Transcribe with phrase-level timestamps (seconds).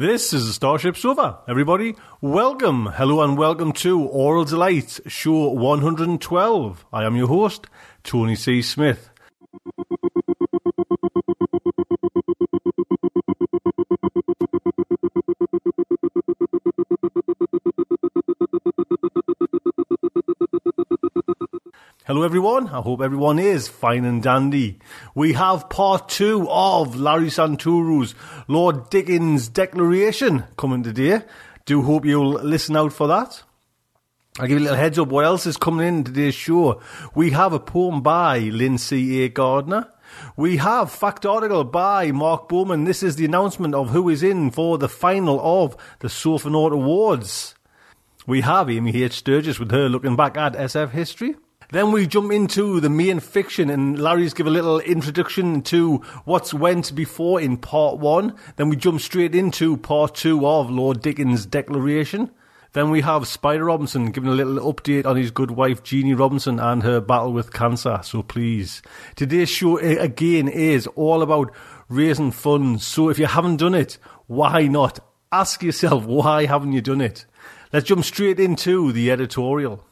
[0.00, 1.40] This is the Starship Sofa.
[1.46, 6.86] Everybody, welcome, hello, and welcome to Aural Delight, show 112.
[6.90, 7.66] I am your host,
[8.02, 8.62] Tony C.
[8.62, 9.09] Smith.
[22.10, 22.66] Hello, everyone.
[22.70, 24.80] I hope everyone is fine and dandy.
[25.14, 28.16] We have part two of Larry Santoro's
[28.48, 31.22] Lord Dickens Declaration coming today.
[31.66, 33.44] Do hope you'll listen out for that.
[34.40, 36.80] I'll give you a little heads up what else is coming in today's show.
[37.14, 39.22] We have a poem by Lynn C.
[39.22, 39.28] A.
[39.28, 39.86] Gardner.
[40.36, 42.86] We have fact article by Mark Bowman.
[42.86, 47.54] This is the announcement of who is in for the final of the Sofanaut Awards.
[48.26, 49.12] We have Amy H.
[49.12, 51.36] Sturgis with her looking back at SF history.
[51.72, 56.52] Then we jump into the main fiction, and Larry's give a little introduction to what's
[56.52, 58.34] went before in part one.
[58.56, 62.32] Then we jump straight into part two of Lord Dickens' Declaration.
[62.72, 66.58] Then we have Spider Robinson giving a little update on his good wife Jeannie Robinson
[66.58, 68.00] and her battle with cancer.
[68.02, 68.82] So please,
[69.14, 71.52] today's show again is all about
[71.88, 72.84] raising funds.
[72.84, 75.00] So if you haven't done it, why not?
[75.32, 77.26] Ask yourself, why haven't you done it?
[77.72, 79.84] Let's jump straight into the editorial.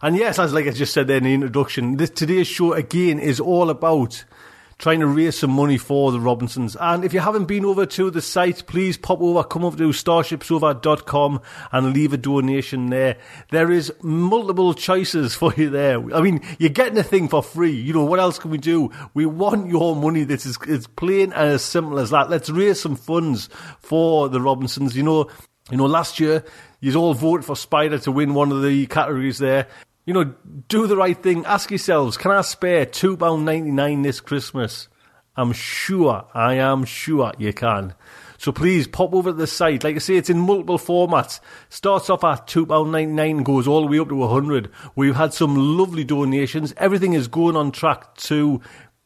[0.00, 3.40] And yes, as like I just said in the introduction, this today's show again is
[3.40, 4.24] all about
[4.78, 6.76] trying to raise some money for the Robinsons.
[6.78, 9.88] And if you haven't been over to the site, please pop over, come over to
[9.88, 11.40] starshipsofa.com
[11.72, 13.16] and leave a donation there.
[13.50, 15.98] There is multiple choices for you there.
[16.14, 17.72] I mean, you're getting a thing for free.
[17.72, 18.92] You know, what else can we do?
[19.14, 20.22] We want your money.
[20.22, 22.30] This is it's plain and as simple as that.
[22.30, 23.48] Let's raise some funds
[23.80, 24.96] for the Robinsons.
[24.96, 25.28] You know,
[25.72, 26.44] you know, last year
[26.80, 29.66] you all voted for Spider to win one of the categories there
[30.08, 30.24] you know,
[30.68, 31.44] do the right thing.
[31.44, 34.88] Ask yourselves, can I spare £2.99 this Christmas?
[35.36, 37.92] I'm sure, I am sure you can.
[38.38, 39.84] So please pop over to the site.
[39.84, 41.40] Like I say, it's in multiple formats.
[41.68, 46.04] Starts off at £2.99 goes all the way up to 100 We've had some lovely
[46.04, 46.72] donations.
[46.78, 48.62] Everything is going on track to,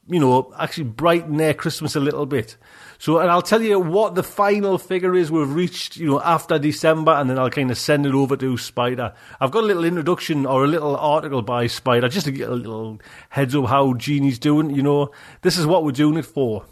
[0.07, 2.57] you know, actually brighten their Christmas a little bit.
[3.03, 6.57] So, and I'll tell you what the final figure is we've reached, you know, after
[6.57, 9.13] December, and then I'll kind of send it over to Spider.
[9.41, 12.55] I've got a little introduction or a little article by Spider, just to get a
[12.55, 13.01] little
[13.31, 15.11] heads up how Jeannie's doing, you know.
[15.41, 16.65] This is what we're doing it for.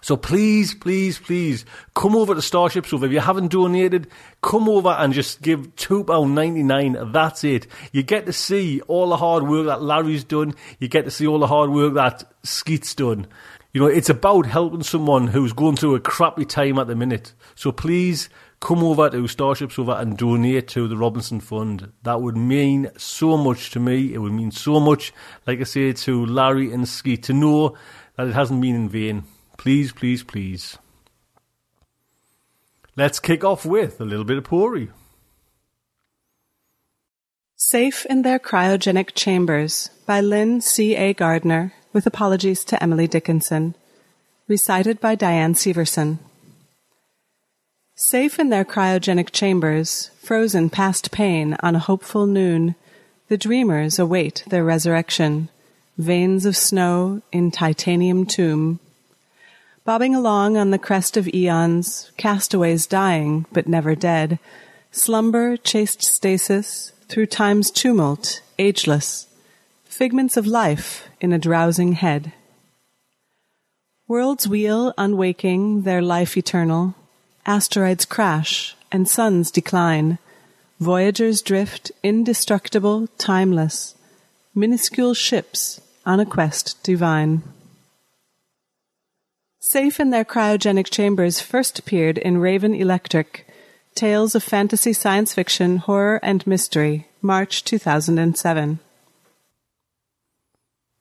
[0.00, 4.06] So please, please, please come over to Starship So If you haven't donated,
[4.40, 7.12] come over and just give £2.99.
[7.12, 7.66] That's it.
[7.92, 10.54] You get to see all the hard work that Larry's done.
[10.78, 13.26] You get to see all the hard work that Skeet's done.
[13.72, 17.34] You know, it's about helping someone who's going through a crappy time at the minute.
[17.54, 18.28] So please
[18.58, 21.92] come over to Starship Sofa and donate to the Robinson Fund.
[22.02, 24.12] That would mean so much to me.
[24.12, 25.12] It would mean so much,
[25.46, 27.76] like I say, to Larry and Skeet to know
[28.16, 29.24] that it hasn't been in vain.
[29.56, 30.76] Please, please, please.
[32.96, 34.90] Let's kick off with a little bit of Pori.
[37.54, 40.96] Safe in Their Cryogenic Chambers by Lynn C.
[40.96, 41.14] A.
[41.14, 43.74] Gardner, with apologies to Emily Dickinson.
[44.48, 46.18] Recited by Diane Severson.
[47.94, 52.74] Safe in their cryogenic chambers, frozen past pain on a hopeful noon,
[53.28, 55.48] the dreamers await their resurrection,
[55.98, 58.80] veins of snow in titanium tomb.
[59.84, 64.38] Bobbing along on the crest of eons, castaways dying but never dead,
[64.90, 69.26] slumber chased stasis through time's tumult, ageless,
[70.00, 72.32] figments of life in a drowsing head.
[74.08, 76.94] Worlds wheel unwaking, their life eternal,
[77.44, 80.16] asteroids crash and suns decline,
[80.80, 83.94] voyagers drift indestructible, timeless,
[84.54, 87.42] minuscule ships on a quest divine.
[89.58, 93.44] Safe in their cryogenic chambers first appeared in Raven Electrick,
[93.94, 98.80] Tales of Fantasy Science Fiction, Horror and Mystery, March 2007.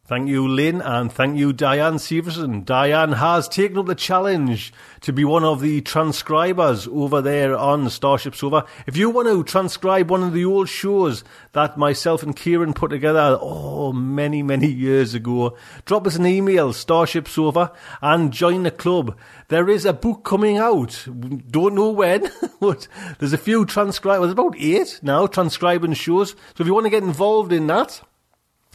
[0.09, 2.65] Thank you, Lynn, and thank you, Diane Severson.
[2.65, 7.87] Diane has taken up the challenge to be one of the transcribers over there on
[7.91, 8.65] Starship Sofa.
[8.87, 12.89] If you want to transcribe one of the old shows that myself and Kieran put
[12.89, 17.71] together, oh, many, many years ago, drop us an email, Starship Sofa,
[18.01, 19.15] and join the club.
[19.49, 21.05] There is a book coming out.
[21.51, 22.87] Don't know when, but
[23.19, 26.31] there's a few transcribers, about eight now, transcribing shows.
[26.31, 28.01] So if you want to get involved in that,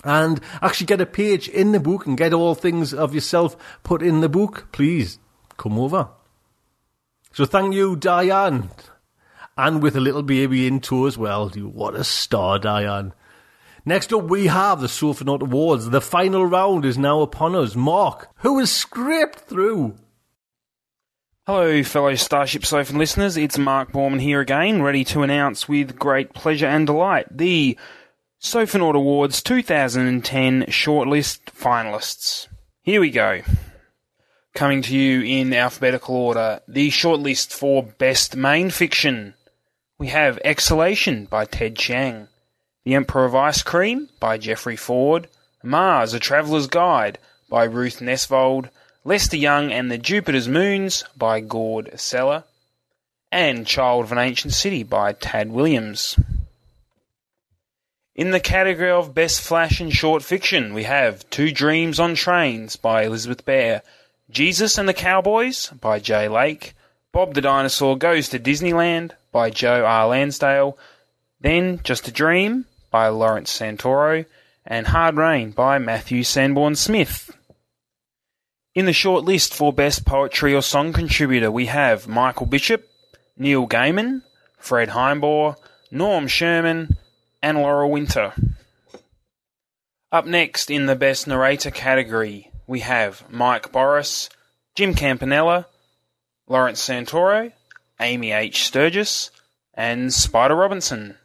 [0.04, 4.02] and actually get a page in the book and get all things of yourself put
[4.02, 5.18] in the book, please
[5.56, 6.08] come over.
[7.32, 8.70] So thank you, Diane.
[9.56, 11.48] And with a little baby in tow as well.
[11.48, 13.12] What a star, Diane.
[13.86, 15.90] Next up, we have the Sofanaut Awards.
[15.90, 17.76] The final round is now upon us.
[17.76, 19.96] Mark, who has scraped through?
[21.46, 23.36] Hello, fellow Starship Sofa listeners.
[23.36, 27.76] It's Mark Borman here again, ready to announce with great pleasure and delight the
[28.44, 32.46] Sofanaut Awards 2010 shortlist finalists.
[32.82, 33.40] Here we go.
[34.54, 39.32] Coming to you in alphabetical order, the shortlist for Best Main Fiction.
[39.98, 42.28] We have Exhalation by Ted Chiang,
[42.84, 45.26] The Emperor of Ice Cream by Jeffrey Ford,
[45.62, 47.18] Mars, A Traveller's Guide
[47.48, 48.68] by Ruth Nestvold,
[49.04, 52.44] Lester Young and the Jupiter's Moons by Gord Sellar,
[53.32, 56.18] and Child of an Ancient City by Tad Williams.
[58.14, 62.76] In the category of Best Flash and Short Fiction, we have Two Dreams on Trains
[62.76, 63.82] by Elizabeth Bear,
[64.30, 66.74] Jesus and the Cowboys by Jay Lake,
[67.10, 70.06] Bob the Dinosaur Goes to Disneyland by Joe R.
[70.06, 70.78] Lansdale,
[71.40, 74.26] then Just a Dream by Lawrence Santoro,
[74.64, 77.36] and Hard Rain by Matthew Sanborn Smith.
[78.76, 82.88] In the short list for Best Poetry or Song Contributor, we have Michael Bishop,
[83.36, 84.22] Neil Gaiman,
[84.56, 85.56] Fred Heimbohr,
[85.90, 86.96] Norm Sherman,
[87.44, 88.32] and Laura Winter.
[90.10, 94.30] Up next in the Best Narrator category, we have Mike Boris,
[94.74, 95.66] Jim Campanella,
[96.48, 97.52] Lawrence Santoro,
[98.00, 98.64] Amy H.
[98.64, 99.30] Sturgis,
[99.74, 101.18] and Spider Robinson.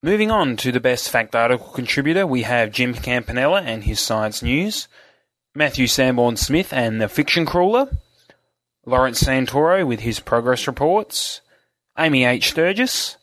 [0.00, 4.44] Moving on to the Best Fact Article Contributor, we have Jim Campanella and his Science
[4.44, 4.86] News,
[5.56, 7.90] Matthew Sanborn Smith and the Fiction Crawler,
[8.86, 11.40] Lawrence Santoro with his Progress Reports,
[11.98, 12.50] Amy H.
[12.50, 13.16] Sturgis,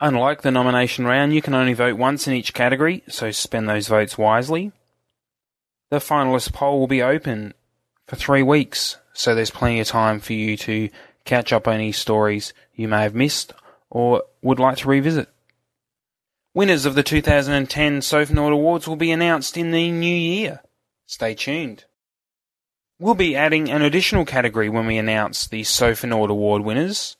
[0.00, 3.88] Unlike the nomination round, you can only vote once in each category, so spend those
[3.88, 4.72] votes wisely.
[5.90, 7.54] The finalist poll will be open
[8.06, 10.88] for three weeks, so there's plenty of time for you to
[11.24, 13.52] catch up on any stories you may have missed
[13.90, 15.28] or would like to revisit.
[16.54, 20.60] Winners of the 2010 Sofanaut Awards will be announced in the new year.
[21.06, 21.84] Stay tuned.
[23.00, 27.16] We'll be adding an additional category when we announce the Sofanaut Award winners.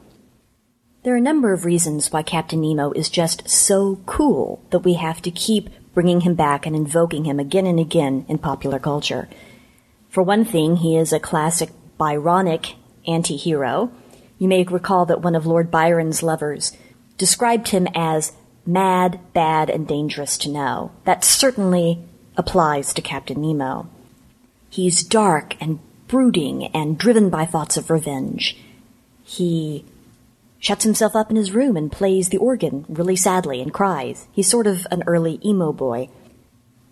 [1.02, 4.94] There are a number of reasons why Captain Nemo is just so cool that we
[4.94, 9.28] have to keep bringing him back and invoking him again and again in popular culture.
[10.08, 12.74] For one thing, he is a classic Byronic
[13.06, 13.92] anti-hero.
[14.38, 16.76] You may recall that one of Lord Byron's lovers
[17.16, 18.32] described him as
[18.66, 20.92] mad, bad, and dangerous to know.
[21.04, 21.98] That certainly
[22.36, 23.88] applies to Captain Nemo.
[24.70, 28.56] He's dark and brooding and driven by thoughts of revenge.
[29.24, 29.84] He
[30.62, 34.28] shuts himself up in his room and plays the organ really sadly and cries.
[34.30, 36.08] He's sort of an early emo boy.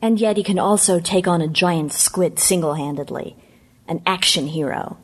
[0.02, 3.36] And yet he can also take on a giant squid single-handedly.
[3.86, 4.98] An action hero.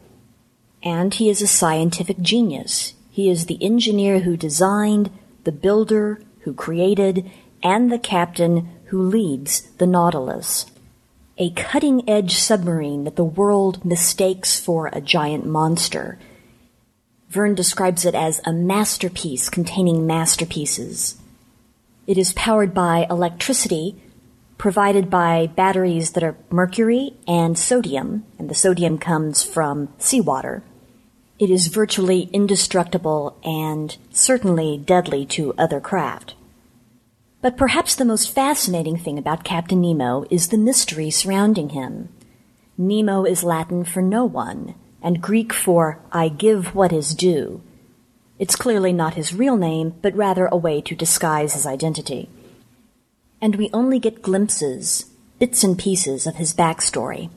[0.83, 2.95] And he is a scientific genius.
[3.09, 5.13] He is the engineer who designed,
[5.45, 7.31] the builder who created,
[7.63, 10.67] and the captain who leads the Nautilus.
[11.39, 16.19] A cutting edge submarine that the world mistakes for a giant monster
[17.29, 21.17] Verne describes it as a masterpiece containing masterpieces.
[22.07, 23.97] It is powered by electricity
[24.59, 30.63] provided by batteries that are mercury and sodium, and the sodium comes from seawater.
[31.39, 36.35] It is virtually indestructible and certainly deadly to other craft.
[37.43, 42.09] But perhaps the most fascinating thing about Captain Nemo is the mystery surrounding him.
[42.79, 44.75] Nemo is Latin for no one,
[45.07, 47.63] and Greek for I give what is due.
[48.41, 52.29] It's clearly not his real name, but rather a way to disguise his identity.
[53.41, 55.07] And we only get glimpses,
[55.39, 57.31] bits and pieces of his backstory.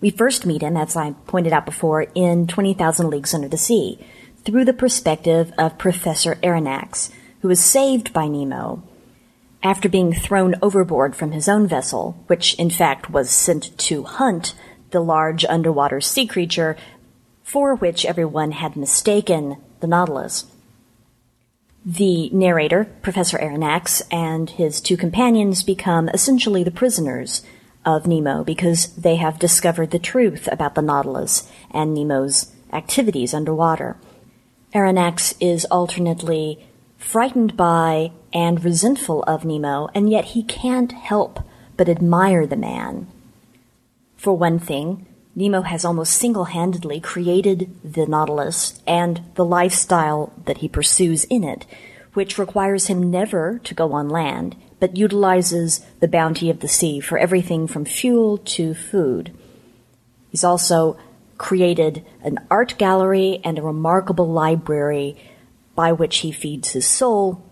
[0.00, 3.98] We first meet him, as I pointed out before, in 20,000 Leagues Under the Sea,
[4.44, 8.84] through the perspective of Professor Aronnax, who is saved by Nemo
[9.64, 14.54] after being thrown overboard from his own vessel, which in fact was sent to hunt
[14.90, 16.76] the large underwater sea creature
[17.46, 20.46] for which everyone had mistaken the Nautilus.
[21.84, 27.44] The narrator, Professor Aronnax, and his two companions become essentially the prisoners
[27.84, 33.96] of Nemo because they have discovered the truth about the Nautilus and Nemo's activities underwater.
[34.74, 36.66] Aronnax is alternately
[36.98, 41.38] frightened by and resentful of Nemo, and yet he can't help
[41.76, 43.06] but admire the man.
[44.16, 45.06] For one thing,
[45.38, 51.66] Nemo has almost single-handedly created the Nautilus and the lifestyle that he pursues in it,
[52.14, 57.00] which requires him never to go on land, but utilizes the bounty of the sea
[57.00, 59.30] for everything from fuel to food.
[60.30, 60.96] He's also
[61.36, 65.18] created an art gallery and a remarkable library
[65.74, 67.44] by which he feeds his soul.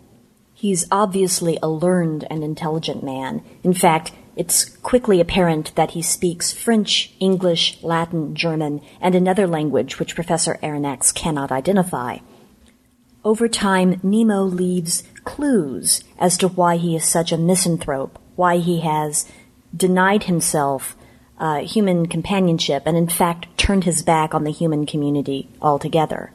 [0.55, 3.43] He's obviously a learned and intelligent man.
[3.63, 9.99] In fact, it's quickly apparent that he speaks French, English, Latin, German, and another language
[9.99, 12.19] which Professor Aronnax cannot identify.
[13.25, 18.81] Over time, Nemo leaves clues as to why he is such a misanthrope, why he
[18.81, 19.27] has
[19.75, 20.97] denied himself
[21.39, 26.33] uh, human companionship and in fact turned his back on the human community altogether.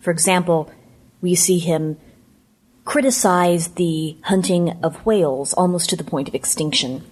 [0.00, 0.70] For example,
[1.20, 1.98] we see him
[2.84, 7.02] criticize the hunting of whales almost to the point of extinction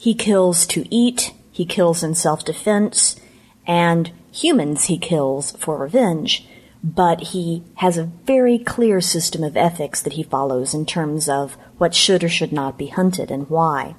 [0.00, 3.20] He kills to eat, he kills in self-defense,
[3.66, 6.48] and humans he kills for revenge,
[6.82, 11.58] but he has a very clear system of ethics that he follows in terms of
[11.76, 13.94] what should or should not be hunted and why.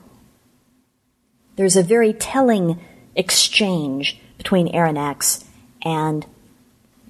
[1.55, 2.79] There's a very telling
[3.15, 5.45] exchange between Aronnax
[5.83, 6.25] and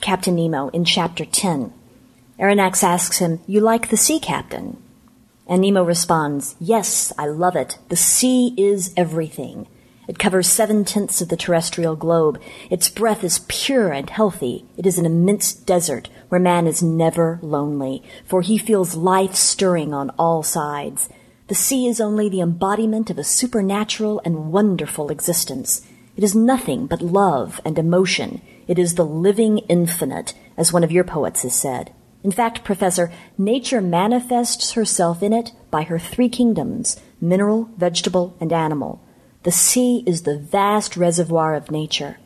[0.02, 1.72] Captain Nemo in chapter 10.
[2.38, 4.84] Aronnax asks him, You like the sea, Captain?
[5.48, 7.78] And Nemo responds, Yes, I love it.
[7.90, 9.68] The sea is everything.
[10.08, 12.42] It covers seven tenths of the terrestrial globe.
[12.70, 14.66] Its breath is pure and healthy.
[14.76, 19.94] It is an immense desert where man is never lonely, for he feels life stirring
[19.94, 21.08] on all sides.
[21.48, 25.86] The sea is only the embodiment of a supernatural and wonderful existence.
[26.18, 28.42] It is nothing but love and emotion.
[28.68, 31.94] It is the living infinite, as one of your poets has said.
[32.24, 38.52] In fact, Professor, nature manifests herself in it by her three kingdoms mineral, vegetable, and
[38.52, 39.02] animal.
[39.44, 42.18] The sea is the vast reservoir of nature.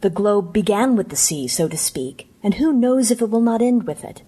[0.00, 3.40] The globe began with the sea, so to speak, and who knows if it will
[3.40, 4.22] not end with it?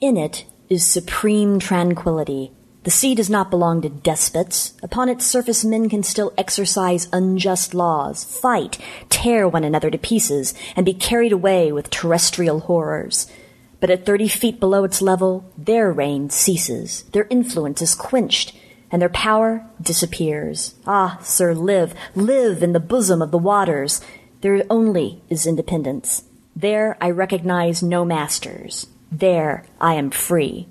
[0.00, 4.72] In it is supreme tranquility, the sea does not belong to despots.
[4.82, 8.78] Upon its surface, men can still exercise unjust laws, fight,
[9.10, 13.30] tear one another to pieces, and be carried away with terrestrial horrors.
[13.80, 18.54] But at 30 feet below its level, their reign ceases, their influence is quenched,
[18.90, 20.74] and their power disappears.
[20.86, 24.00] Ah, sir, live, live in the bosom of the waters.
[24.42, 26.24] There only is independence.
[26.54, 28.86] There I recognize no masters.
[29.10, 30.68] There I am free.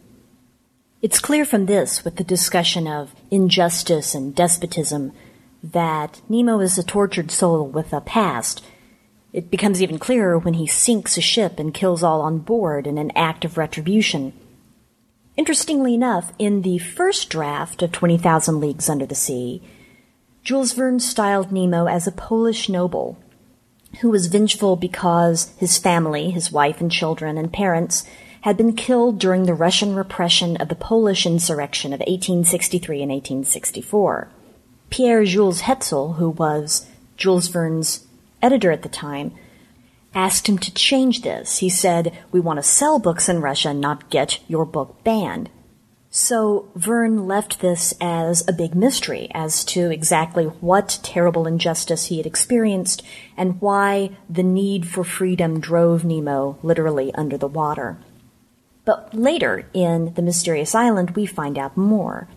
[1.01, 5.13] It's clear from this, with the discussion of injustice and despotism,
[5.63, 8.63] that Nemo is a tortured soul with a past.
[9.31, 12.97] It becomes even clearer when he sinks a ship and kills all on board in
[12.97, 14.33] an act of retribution.
[15.37, 19.61] Interestingly enough, in the first draft of 20,000 Leagues Under the Sea,
[20.43, 23.17] Jules Verne styled Nemo as a Polish noble
[24.01, 28.05] who was vengeful because his family, his wife and children and parents,
[28.41, 34.29] had been killed during the Russian repression of the Polish insurrection of 1863 and 1864.
[34.89, 36.87] Pierre Jules Hetzel, who was
[37.17, 38.07] Jules Verne's
[38.41, 39.33] editor at the time,
[40.13, 41.59] asked him to change this.
[41.59, 45.49] He said, We want to sell books in Russia, not get your book banned.
[46.11, 52.17] So Verne left this as a big mystery as to exactly what terrible injustice he
[52.17, 53.03] had experienced
[53.37, 57.97] and why the need for freedom drove Nemo literally under the water.
[58.85, 62.27] But later in The Mysterious Island, we find out more.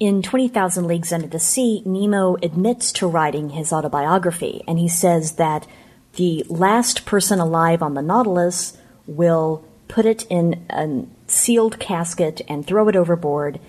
[0.00, 5.36] In 20,000 Leagues Under the Sea, Nemo admits to writing his autobiography, and he says
[5.36, 5.68] that
[6.16, 8.76] the last person alive on the Nautilus
[9.06, 13.60] will put it in a sealed casket and throw it overboard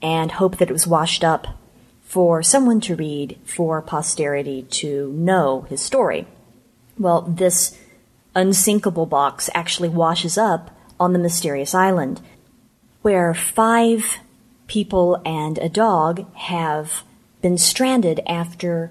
[0.00, 1.48] and hope that it was washed up
[2.02, 6.26] for someone to read, for posterity to know his story.
[6.98, 7.78] Well, this
[8.34, 12.22] unsinkable box actually washes up on the mysterious island,
[13.02, 14.20] where five
[14.66, 17.02] people and a dog have
[17.42, 18.90] been stranded after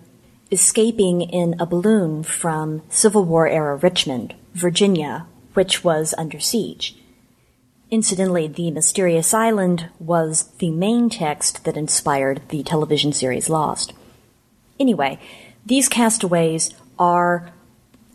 [0.51, 6.95] escaping in a balloon from Civil War era Richmond, Virginia, which was under siege.
[7.89, 13.93] Incidentally, The Mysterious Island was the main text that inspired the television series Lost.
[14.79, 15.19] Anyway,
[15.65, 17.51] these castaways are,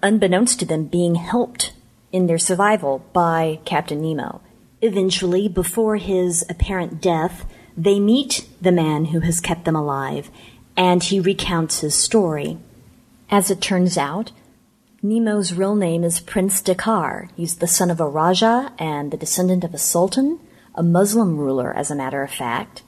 [0.03, 1.73] unbeknownst to them, being helped
[2.13, 4.41] in their survival by Captain Nemo.
[4.81, 10.31] Eventually, before his apparent death, they meet the man who has kept them alive,
[10.77, 12.59] and he recounts his story.
[13.31, 14.33] As it turns out,
[15.03, 17.29] Nemo's real name is Prince Dakkar.
[17.37, 20.41] He's the son of a Raja and the descendant of a Sultan,
[20.75, 22.83] a Muslim ruler, as a matter of fact.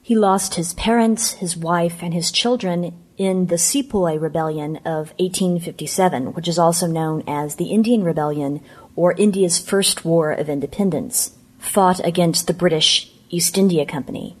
[0.00, 6.34] He lost his parents, his wife, and his children in the Sepoy Rebellion of 1857,
[6.34, 8.62] which is also known as the Indian Rebellion
[8.98, 14.36] or India's first war of independence, fought against the British East India Company.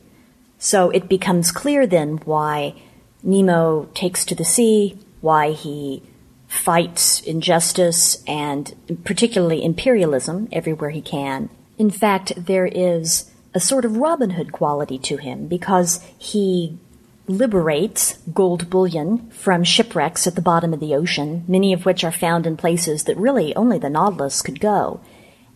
[0.58, 2.74] So it becomes clear then why
[3.22, 6.02] Nemo takes to the sea, why he
[6.48, 11.50] fights injustice and particularly imperialism everywhere he can.
[11.78, 16.80] In fact, there is a sort of Robin Hood quality to him because he
[17.28, 22.10] liberates gold bullion from shipwrecks at the bottom of the ocean, many of which are
[22.10, 25.00] found in places that really only the Nautilus could go.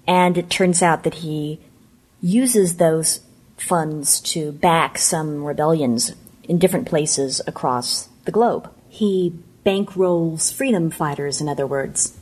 [0.07, 1.61] And it turns out that he
[2.21, 3.21] uses those
[3.57, 8.71] funds to back some rebellions in different places across the globe.
[8.89, 12.19] He bankrolls freedom fighters, in other words.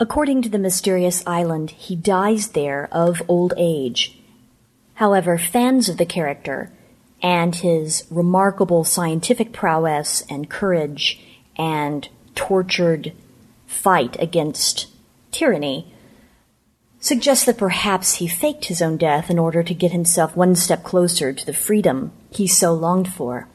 [0.00, 4.18] According to the mysterious island, he dies there of old age.
[4.94, 6.70] However, fans of the character
[7.22, 11.20] and his remarkable scientific prowess and courage
[11.56, 13.12] and tortured
[13.66, 14.88] fight against
[15.30, 15.92] tyranny
[17.00, 20.82] suggests that perhaps he faked his own death in order to get himself one step
[20.82, 23.48] closer to the freedom he so longed for.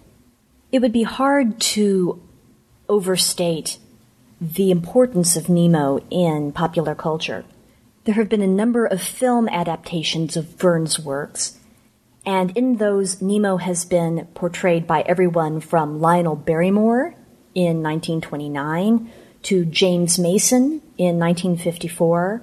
[0.72, 2.22] It would be hard to
[2.90, 3.78] overstate
[4.40, 7.46] the importance of Nemo in popular culture.
[8.06, 11.60] There have been a number of film adaptations of Verne's works,
[12.26, 17.16] and in those, Nemo has been portrayed by everyone from Lionel Barrymore
[17.54, 19.12] in 1929
[19.44, 22.42] to James Mason in 1954,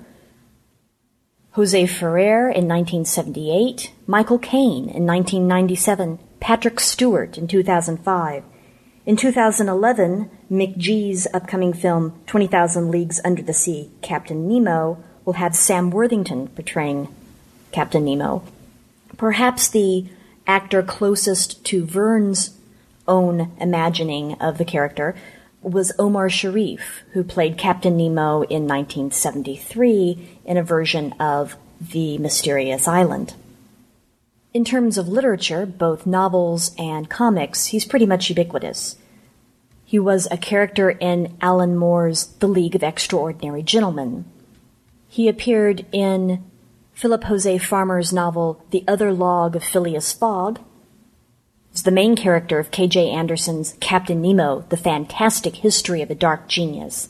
[1.53, 8.45] Jose Ferrer in 1978, Michael Caine in 1997, Patrick Stewart in 2005.
[9.07, 15.91] In 2011, McG's upcoming film 20,000 Leagues Under the Sea, Captain Nemo, will have Sam
[15.91, 17.13] Worthington portraying
[17.73, 18.45] Captain Nemo.
[19.21, 20.07] Perhaps the
[20.47, 22.57] actor closest to Verne's
[23.07, 25.15] own imagining of the character
[25.61, 32.89] was Omar Sharif, who played Captain Nemo in 1973 in a version of The Mysterious
[32.89, 33.35] Island.
[34.55, 38.97] In terms of literature, both novels and comics, he's pretty much ubiquitous.
[39.85, 44.25] He was a character in Alan Moore's The League of Extraordinary Gentlemen.
[45.11, 46.43] He appeared in
[47.01, 50.61] Philip Jose Farmer's novel The Other Log of Phileas Fogg.
[51.71, 53.09] He's the main character of K.J.
[53.09, 57.09] Anderson's Captain Nemo, The Fantastic History of a Dark Genius.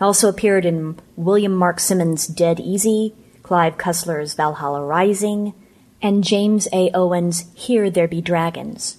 [0.00, 5.52] Also appeared in William Mark Simmons' Dead Easy, Clive Cussler's Valhalla Rising,
[6.00, 6.90] and James A.
[6.94, 8.96] Owen's Here There Be Dragons.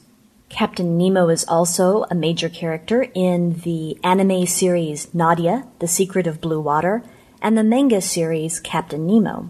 [0.47, 6.39] Captain Nemo is also a major character in the anime series Nadia, The Secret of
[6.39, 7.01] Blue Water,
[7.41, 9.49] and the manga series Captain Nemo.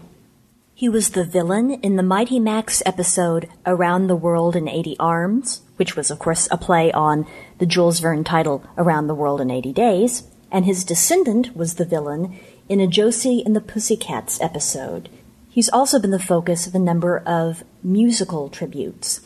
[0.80, 5.60] He was the villain in the Mighty Max episode Around the World in 80 Arms,
[5.76, 7.26] which was, of course, a play on
[7.58, 11.84] the Jules Verne title Around the World in 80 Days, and his descendant was the
[11.84, 12.34] villain
[12.66, 15.10] in a Josie and the Pussycats episode.
[15.50, 19.20] He's also been the focus of a number of musical tributes.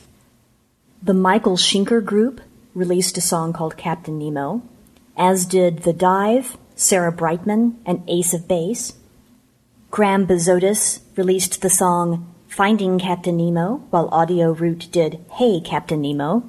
[1.04, 2.40] The Michael Schenker Group
[2.74, 4.62] released a song called Captain Nemo,
[5.16, 8.94] as did The Dive, Sarah Brightman, and Ace of Base.
[9.94, 16.42] Graham Bezotis released the song Finding Captain Nemo, while Audio Root did Hey Captain Nemo.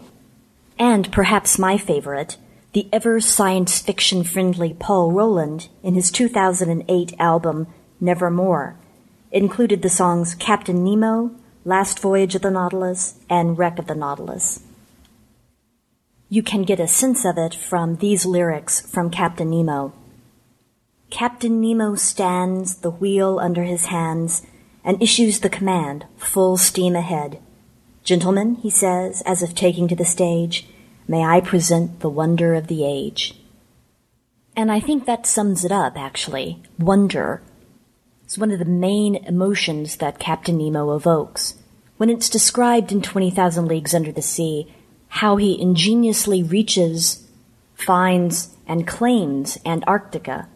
[0.80, 2.38] And perhaps my favorite,
[2.74, 7.68] the ever science fiction friendly Paul Roland in his 2008 album
[8.02, 8.78] Nevermore
[9.32, 11.30] included the songs Captain Nemo,
[11.64, 14.64] Last Voyage of the Nautilus, and Wreck of the Nautilus.
[16.30, 19.94] You can get a sense of it from these lyrics from Captain Nemo.
[21.16, 24.46] Captain Nemo stands, the wheel under his hands,
[24.84, 27.40] and issues the command, full steam ahead.
[28.04, 30.68] Gentlemen, he says, as if taking to the stage,
[31.08, 33.34] may I present the wonder of the age.
[34.58, 36.62] And I think that sums it up, actually.
[36.78, 37.42] Wonder.
[38.26, 41.56] It's one of the main emotions that Captain Nemo evokes.
[41.96, 44.70] When it's described in 20,000 Leagues Under the Sea,
[45.08, 47.26] how he ingeniously reaches,
[47.74, 50.50] finds, and claims Antarctica,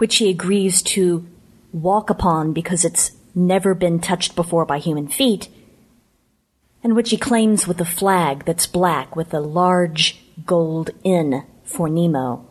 [0.00, 1.28] which he agrees to
[1.74, 5.46] walk upon because it's never been touched before by human feet,
[6.82, 11.86] and which he claims with a flag that's black with a large gold N for
[11.86, 12.48] Nemo.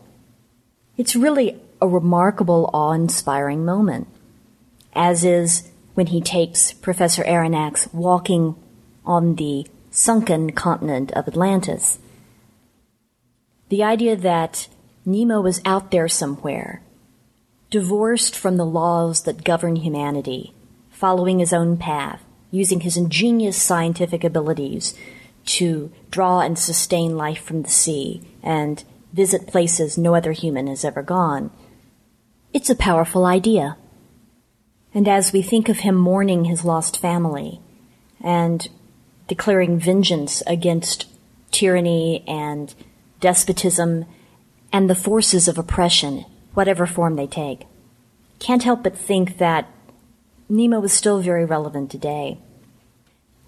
[0.96, 4.06] It's really a remarkable, awe-inspiring moment,
[4.94, 8.54] as is when he takes Professor Aronnax walking
[9.04, 11.98] on the sunken continent of Atlantis.
[13.70, 14.68] The idea that
[15.04, 16.82] Nemo is out there somewhere,
[17.70, 20.52] divorced from the laws that govern humanity,
[20.90, 24.94] following his own path, using his ingenious scientific abilities
[25.44, 30.84] to draw and sustain life from the sea and visit places no other human has
[30.84, 31.50] ever gone.
[32.52, 33.76] It's a powerful idea.
[34.92, 37.60] And as we think of him mourning his lost family
[38.20, 38.68] and
[39.28, 41.06] declaring vengeance against
[41.52, 42.74] tyranny and
[43.20, 44.06] despotism
[44.72, 47.66] and the forces of oppression whatever form they take.
[48.38, 49.68] Can't help but think that
[50.48, 52.38] Nemo is still very relevant today.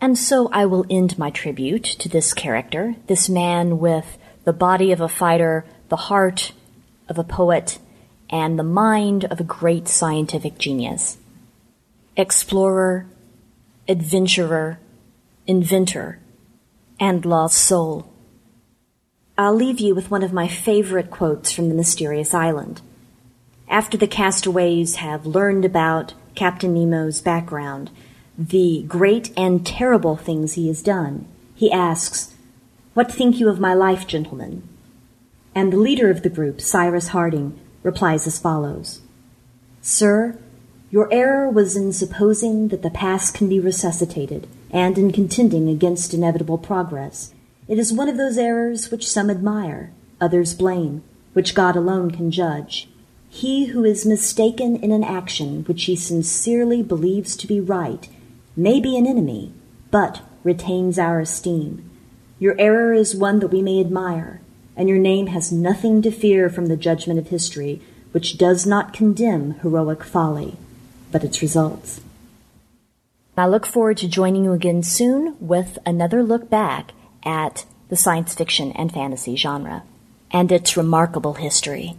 [0.01, 4.93] And so I will end my tribute to this character, this man with the body
[4.93, 6.53] of a fighter, the heart
[7.09, 7.79] of a poet,
[8.31, 11.19] and the mind of a great scientific genius.
[12.17, 13.07] Explorer,
[13.89, 14.79] adventurer,
[15.47, 16.19] inventor,
[16.99, 18.13] and lost soul.
[19.39, 22.81] I'll leave you with one of my favorite quotes from The Mysterious Island
[23.69, 27.91] after the castaways have learned about Captain Nemo's background,
[28.39, 31.27] the great and terrible things he has done.
[31.55, 32.35] He asks,
[32.95, 34.69] What think you of my life, gentlemen?
[35.55, 39.01] And the leader of the group, Cyrus Harding, replies as follows
[39.81, 40.39] Sir,
[40.91, 46.15] your error was in supposing that the past can be resuscitated, and in contending against
[46.15, 47.35] inevitable progress.
[47.67, 52.31] It is one of those errors which some admire, others blame, which God alone can
[52.31, 52.89] judge.
[53.35, 58.07] He who is mistaken in an action which he sincerely believes to be right
[58.55, 59.55] may be an enemy,
[59.91, 61.91] but retains our esteem.
[62.39, 64.43] Your error is one that we may admire,
[64.77, 67.81] and your name has nothing to fear from the judgment of history,
[68.13, 70.59] which does not condemn heroic folly,
[71.11, 72.03] but its results.
[73.35, 76.93] I look forward to joining you again soon with another look back
[77.25, 79.85] at the science fiction and fantasy genre
[80.31, 81.97] and its remarkable history.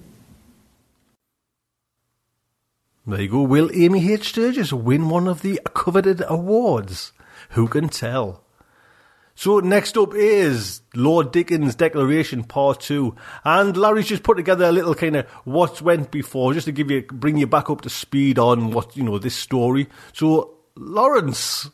[3.06, 3.42] There you go.
[3.42, 4.30] Will Amy H.
[4.30, 7.12] Sturgis win one of the coveted awards?
[7.50, 8.44] Who can tell?
[9.36, 14.72] So next up is Lord Dickens' Declaration Part Two, and Larry's just put together a
[14.72, 17.90] little kind of what went before, just to give you bring you back up to
[17.90, 19.90] speed on what you know this story.
[20.14, 21.70] So Lawrence,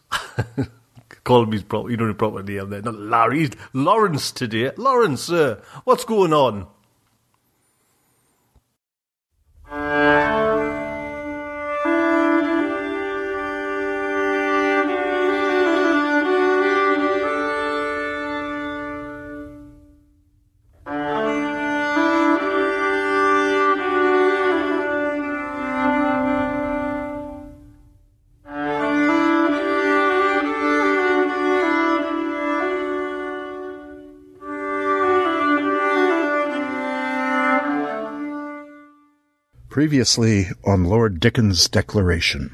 [1.26, 4.72] call him his proper, you know the proper name there, not Larry, Lawrence today.
[4.78, 6.66] Lawrence, sir, what's going on?
[39.80, 42.54] Previously on Lord Dickens' Declaration.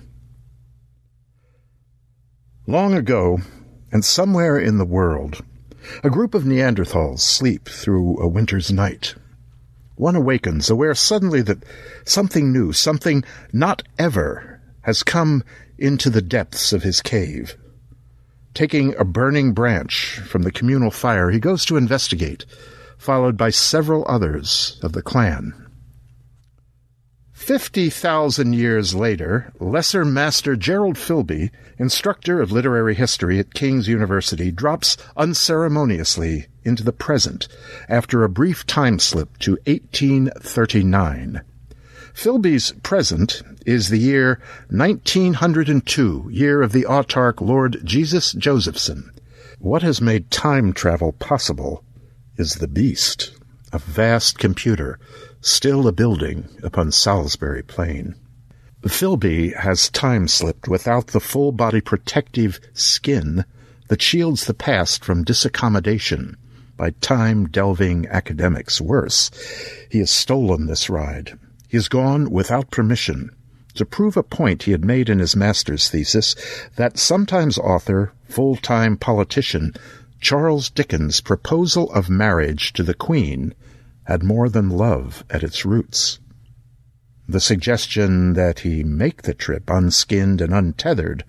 [2.67, 3.39] Long ago,
[3.91, 5.43] and somewhere in the world,
[6.03, 9.15] a group of Neanderthals sleep through a winter's night.
[9.95, 11.65] One awakens, aware suddenly that
[12.05, 15.43] something new, something not ever, has come
[15.79, 17.57] into the depths of his cave.
[18.53, 22.45] Taking a burning branch from the communal fire, he goes to investigate,
[22.99, 25.64] followed by several others of the clan.
[27.45, 34.49] Fifty thousand years later, Lesser Master Gerald Philby, instructor of literary history at King's University,
[34.49, 37.47] drops unceremoniously into the present
[37.87, 41.41] after a brief time slip to 1839.
[42.15, 49.11] Philby's present is the year 1902, year of the autarch Lord Jesus Josephson.
[49.59, 51.83] What has made time travel possible
[52.37, 53.33] is the beast,
[53.71, 54.97] a vast computer
[55.45, 58.15] still a building upon Salisbury Plain.
[58.81, 63.45] Philby has time slipped without the full body protective skin
[63.87, 66.35] that shields the past from disaccommodation
[66.75, 68.81] by time delving academics.
[68.81, 69.29] Worse,
[69.91, 71.37] he has stolen this ride.
[71.67, 73.29] He has gone without permission
[73.75, 76.35] to prove a point he had made in his master's thesis
[76.75, 79.75] that sometimes author, full time politician
[80.19, 83.53] Charles Dickens' proposal of marriage to the Queen
[84.05, 86.19] had more than love at its roots.
[87.27, 91.23] The suggestion that he make the trip unskinned and untethered,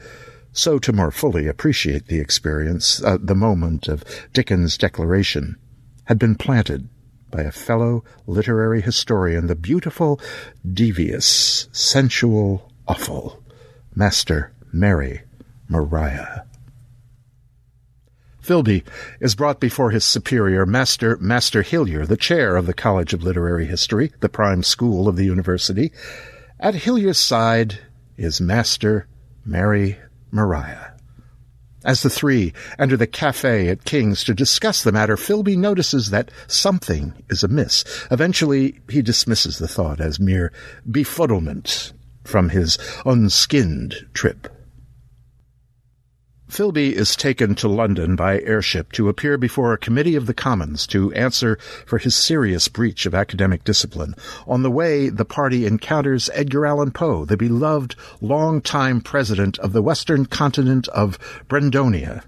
[0.52, 5.56] so to more fully appreciate the experience, uh, the moment of Dickens' declaration,
[6.04, 6.88] had been planted
[7.30, 10.20] by a fellow literary historian, the beautiful,
[10.70, 13.42] devious, sensual, awful
[13.94, 15.22] Master Mary
[15.68, 16.45] Maria.
[18.46, 18.84] Philby
[19.20, 23.66] is brought before his superior, Master Master Hillier, the chair of the College of Literary
[23.66, 25.92] History, the prime school of the university.
[26.60, 27.80] At Hillier's side
[28.16, 29.08] is Master
[29.44, 29.98] Mary
[30.30, 30.94] Maria.
[31.84, 36.30] As the three enter the cafe at King's to discuss the matter, Philby notices that
[36.46, 37.84] something is amiss.
[38.12, 40.52] Eventually, he dismisses the thought as mere
[40.88, 41.92] befuddlement
[42.24, 44.55] from his unskinned trip.
[46.48, 50.86] Philby is taken to London by airship to appear before a committee of the Commons
[50.86, 54.14] to answer for his serious breach of academic discipline.
[54.46, 59.82] On the way, the party encounters Edgar Allan Poe, the beloved long-time president of the
[59.82, 62.22] western continent of Brendonia.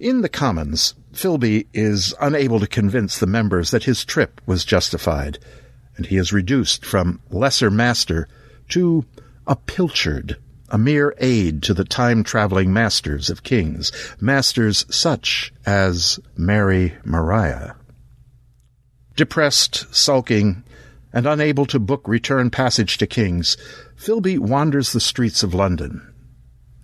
[0.00, 5.38] In the Commons, Philby is unable to convince the members that his trip was justified,
[5.96, 8.26] and he is reduced from lesser master
[8.70, 9.04] to
[9.46, 10.38] a pilchard
[10.68, 17.76] a mere aid to the time-traveling masters of kings, masters such as Mary Maria.
[19.16, 20.62] Depressed, sulking,
[21.12, 23.56] and unable to book return passage to King's,
[23.96, 26.02] Philby wanders the streets of London.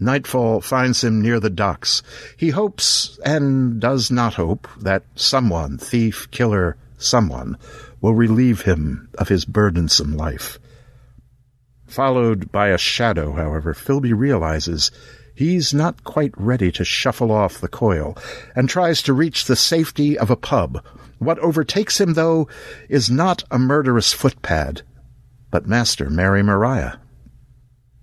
[0.00, 2.02] Nightfall finds him near the docks.
[2.36, 7.56] He hopes, and does not hope, that someone, thief, killer, someone,
[8.00, 10.58] will relieve him of his burdensome life.
[11.94, 14.90] Followed by a shadow, however, Filby realizes
[15.32, 18.18] he's not quite ready to shuffle off the coil,
[18.56, 20.84] and tries to reach the safety of a pub.
[21.20, 22.48] What overtakes him, though,
[22.88, 24.82] is not a murderous footpad,
[25.52, 26.98] but Master Mary Maria.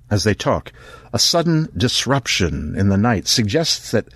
[0.10, 0.71] As they talk,
[1.12, 4.08] a sudden disruption in the night suggests that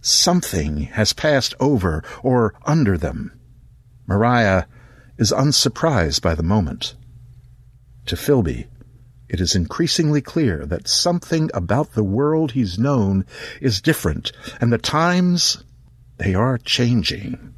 [0.00, 3.38] something has passed over or under them.
[4.08, 4.66] Maria
[5.16, 6.96] is unsurprised by the moment.
[8.06, 8.66] To Filby,
[9.32, 13.24] it is increasingly clear that something about the world he's known
[13.62, 15.64] is different, and the times,
[16.18, 17.54] they are changing.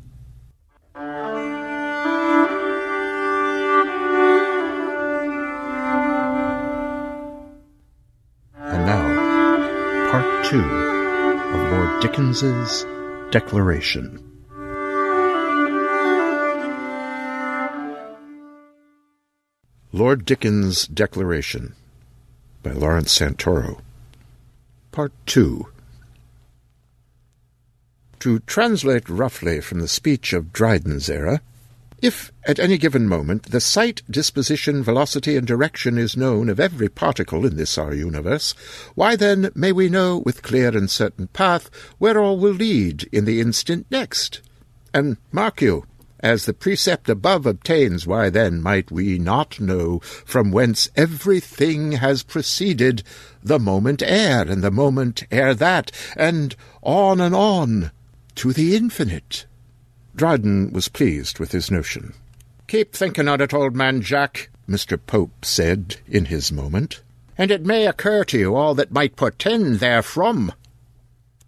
[8.56, 12.86] And now, part two of Lord Dickens's
[13.32, 14.33] Declaration.
[19.94, 21.76] Lord Dickens' Declaration
[22.64, 23.80] by Lawrence Santoro.
[24.90, 25.68] Part 2
[28.18, 31.40] To translate roughly from the speech of Dryden's era,
[32.02, 36.88] if, at any given moment, the sight, disposition, velocity, and direction is known of every
[36.88, 38.52] particle in this our universe,
[38.96, 43.26] why then may we know with clear and certain path where all will lead in
[43.26, 44.40] the instant next?
[44.92, 45.86] And mark you,
[46.24, 52.22] as the precept above obtains, why then might we not know from whence everything has
[52.22, 53.02] proceeded,
[53.42, 57.90] the moment ere, and the moment ere that, and on and on,
[58.34, 59.44] to the infinite?
[60.16, 62.14] Dryden was pleased with his notion.
[62.68, 64.98] Keep thinking on it, old man Jack, Mr.
[65.06, 67.02] Pope said in his moment,
[67.36, 70.52] and it may occur to you all that might portend therefrom.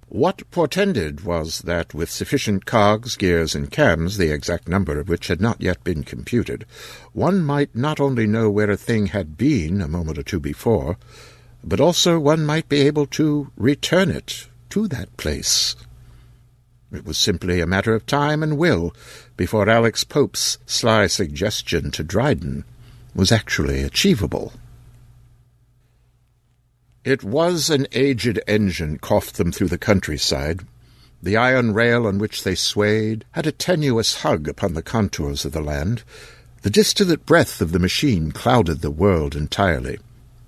[0.09, 5.27] What portended was that with sufficient cogs, gears, and cams, the exact number of which
[5.27, 6.65] had not yet been computed,
[7.13, 10.97] one might not only know where a thing had been a moment or two before,
[11.65, 15.75] but also one might be able to return it to that place.
[16.93, 18.95] It was simply a matter of time and will
[19.37, 22.65] before Alex Pope's sly suggestion to Dryden
[23.13, 24.53] was actually achievable.
[27.07, 30.67] It was an aged engine coughed them through the countryside.
[31.23, 35.53] The iron rail on which they swayed had a tenuous hug upon the contours of
[35.53, 36.03] the land.
[36.63, 40.01] The distillate breath of the machine clouded the world entirely.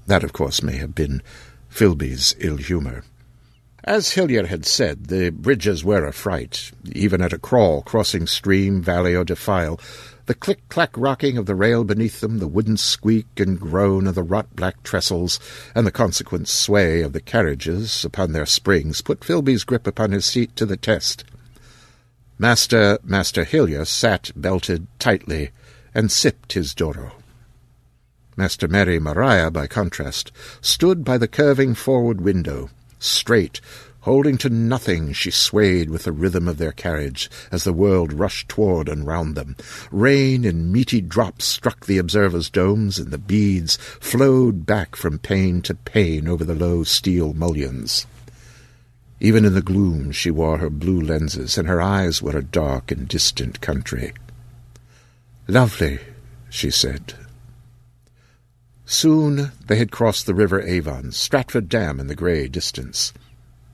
[0.08, 1.22] That, of course, may have been
[1.68, 3.04] Filby's ill humour.
[3.88, 8.82] As Hillier had said, the bridges were a fright, even at a crawl, crossing stream,
[8.82, 9.80] valley, or defile.
[10.26, 14.22] The click-clack rocking of the rail beneath them, the wooden squeak and groan of the
[14.22, 15.40] wrought-black trestles,
[15.74, 20.26] and the consequent sway of the carriages upon their springs put Filby's grip upon his
[20.26, 21.24] seat to the test.
[22.38, 25.50] Master Master Hillier sat belted tightly
[25.94, 27.12] and sipped his Doro.
[28.36, 33.60] Master Mary Maria, by contrast, stood by the curving forward window, Straight,
[34.00, 38.48] holding to nothing, she swayed with the rhythm of their carriage as the world rushed
[38.48, 39.56] toward and round them.
[39.90, 45.62] Rain in meaty drops struck the observers' domes, and the beads flowed back from pane
[45.62, 48.06] to pane over the low steel mullions.
[49.20, 52.90] Even in the gloom she wore her blue lenses, and her eyes were a dark
[52.90, 54.12] and distant country.
[55.46, 55.98] Lovely,
[56.48, 57.14] she said,
[58.90, 63.12] Soon they had crossed the river Avon, Stratford Dam in the grey distance.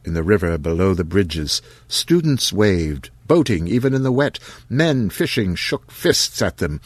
[0.05, 4.41] In the river below the bridges, students waved, boating even in the wet.
[4.69, 6.81] Men fishing shook fists at them,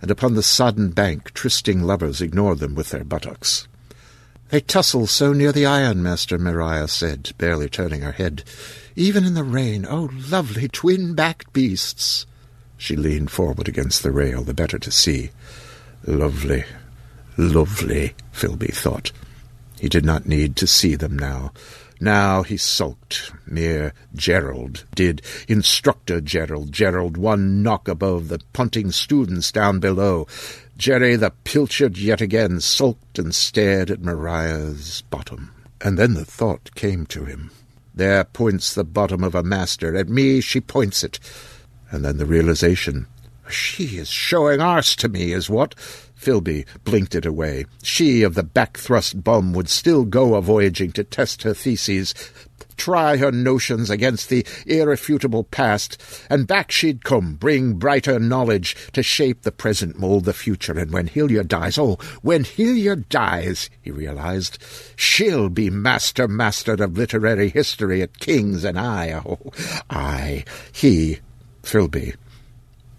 [0.00, 3.66] and upon the sodden bank trysting lovers ignored them with their buttocks.
[4.50, 8.44] They tussle so near the iron, Master Maria said, barely turning her head.
[8.94, 12.26] Even in the rain, oh, lovely twin-backed beasts!
[12.78, 15.32] She leaned forward against the rail, the better to see.
[16.06, 16.64] Lovely,
[17.36, 19.12] Lovely, Filby thought.
[19.80, 21.52] He did not need to see them now.
[22.00, 23.32] Now he sulked.
[23.46, 25.22] Mere Gerald did.
[25.46, 26.72] Instructor Gerald.
[26.72, 30.26] Gerald one knock above the punting students down below.
[30.76, 35.52] Jerry the pilchard yet again sulked and stared at Maria's bottom.
[35.80, 37.52] And then the thought came to him.
[37.94, 39.96] There points the bottom of a master.
[39.96, 41.20] At me she points it.
[41.90, 43.06] And then the realization.
[43.48, 45.74] She is showing arse to me, is what?
[46.22, 47.66] Filby blinked it away.
[47.82, 52.14] She of the back-thrust bum would still go a-voyaging to test her theses.
[52.76, 59.02] try her notions against the irrefutable past, and back she'd come, bring brighter knowledge to
[59.02, 60.78] shape the present, mould the future.
[60.78, 64.58] And when Hillier dies, oh, when Hillier dies, he realized,
[64.96, 69.52] she'll be master master of literary history at King's, and I, oh,
[69.90, 71.20] I, he,
[71.62, 72.14] Filby,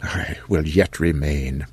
[0.02, 1.68] I will yet remain.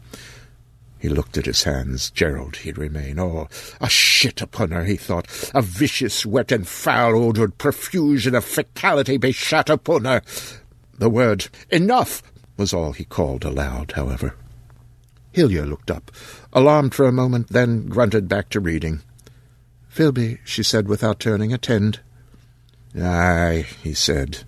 [1.01, 2.11] He looked at his hands.
[2.11, 3.19] Gerald, he'd remain.
[3.19, 3.49] Oh,
[3.81, 5.27] a shit upon her, he thought.
[5.55, 10.21] A vicious, wet, and foul-odoured profusion of fecality be shat upon her.
[10.99, 12.23] The word enough
[12.59, 14.37] was all he called aloud, however.
[15.33, 16.11] Hillier looked up,
[16.53, 19.01] alarmed for a moment, then grunted back to reading.
[19.89, 22.01] Filby, she said without turning, attend.
[22.95, 24.45] Aye, he said,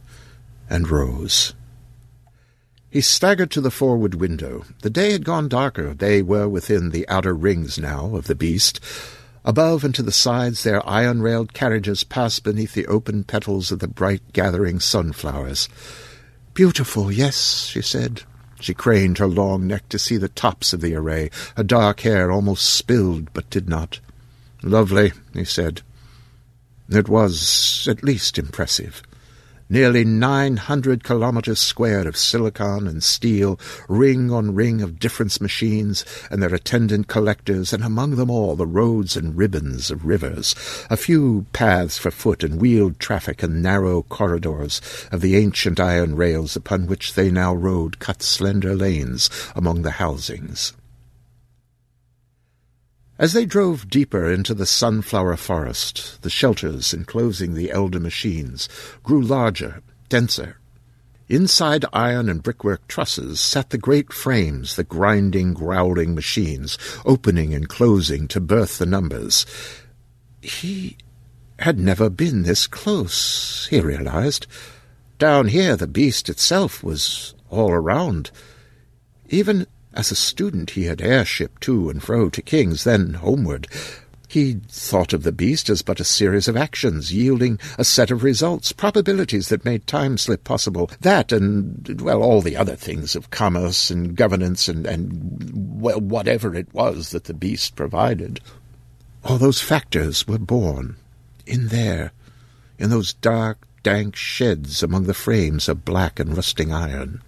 [0.68, 1.54] and rose.
[2.92, 4.66] He staggered to the forward window.
[4.82, 5.94] The day had gone darker.
[5.94, 8.80] They were within the outer rings now of the beast.
[9.46, 13.88] Above and to the sides their iron-railed carriages passed beneath the open petals of the
[13.88, 15.70] bright gathering sunflowers.
[16.52, 18.24] Beautiful, yes, she said.
[18.60, 21.30] She craned her long neck to see the tops of the array.
[21.56, 24.00] Her dark hair almost spilled, but did not.
[24.62, 25.80] Lovely, he said.
[26.90, 29.02] It was at least impressive
[29.72, 33.58] nearly nine hundred kilometres square of silicon and steel,
[33.88, 38.66] ring on ring of difference machines and their attendant collectors, and among them all the
[38.66, 40.54] roads and ribbons of rivers,
[40.90, 46.14] a few paths for foot and wheeled traffic and narrow corridors of the ancient iron
[46.16, 50.74] rails upon which they now rode cut slender lanes among the housings.
[53.18, 58.68] As they drove deeper into the sunflower forest, the shelters enclosing the elder machines
[59.02, 60.56] grew larger, denser.
[61.28, 67.68] Inside iron and brickwork trusses sat the great frames, the grinding, growling machines, opening and
[67.68, 69.46] closing to birth the numbers.
[70.40, 70.96] He
[71.58, 74.46] had never been this close, he realized.
[75.18, 78.30] Down here the beast itself was all around.
[79.28, 83.68] Even as a student he had airshipped to and fro to King's, then homeward.
[84.28, 88.22] He thought of the beast as but a series of actions, yielding a set of
[88.22, 90.90] results, probabilities that made time slip possible.
[91.00, 96.54] That and, well, all the other things of commerce and governance and, and, well, whatever
[96.54, 98.40] it was that the beast provided.
[99.22, 100.96] All those factors were born
[101.46, 102.12] in there,
[102.78, 107.20] in those dark, dank sheds among the frames of black and rusting iron.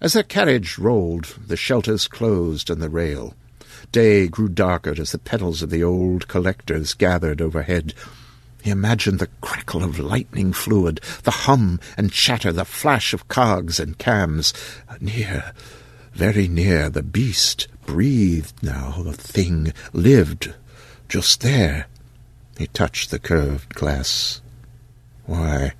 [0.00, 3.34] As their carriage rolled, the shelters closed and the rail.
[3.92, 7.92] Day grew darker as the petals of the old collectors gathered overhead.
[8.62, 13.78] He imagined the crackle of lightning fluid, the hum and chatter, the flash of cogs
[13.78, 14.54] and cams.
[15.00, 15.52] Near,
[16.14, 19.02] very near, the beast breathed now.
[19.02, 20.54] The thing lived
[21.08, 21.86] just there.
[22.56, 24.40] He touched the curved glass.
[25.26, 25.72] Why,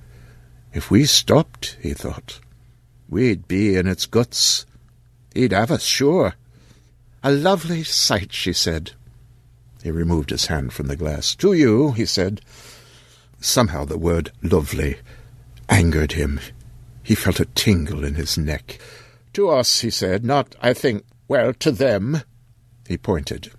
[0.73, 2.39] if we stopped, he thought,
[3.11, 4.65] We'd be in its guts.
[5.35, 6.35] He'd have us, sure.
[7.21, 8.93] A lovely sight, she said.
[9.83, 11.35] He removed his hand from the glass.
[11.35, 12.41] To you, he said.
[13.41, 14.97] Somehow the word lovely
[15.67, 16.39] angered him.
[17.03, 18.79] He felt a tingle in his neck.
[19.33, 22.21] To us, he said, not, I think, well, to them.
[22.87, 23.51] He pointed.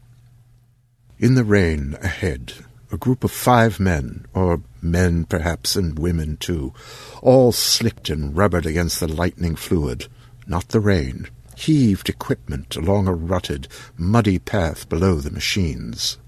[1.19, 2.55] In the rain ahead,
[2.91, 6.75] a group of five men, or men perhaps and women too,
[7.23, 10.07] all slipped and rubbered against the lightning fluid,
[10.47, 16.19] not the rain, heaved equipment along a rutted, muddy path below the machines.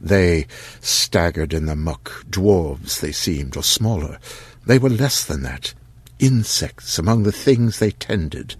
[0.00, 0.46] They
[0.80, 4.18] staggered in the muck, dwarves they seemed, or smaller.
[4.64, 5.74] They were less than that,
[6.18, 8.54] insects among the things they tended.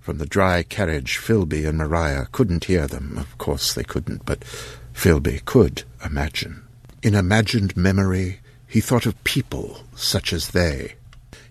[0.00, 3.16] From the dry carriage, Filby and Maria couldn't hear them.
[3.16, 4.42] Of course they couldn't, but
[4.92, 6.62] Filby could imagine.
[7.02, 10.96] In imagined memory, he thought of people such as they.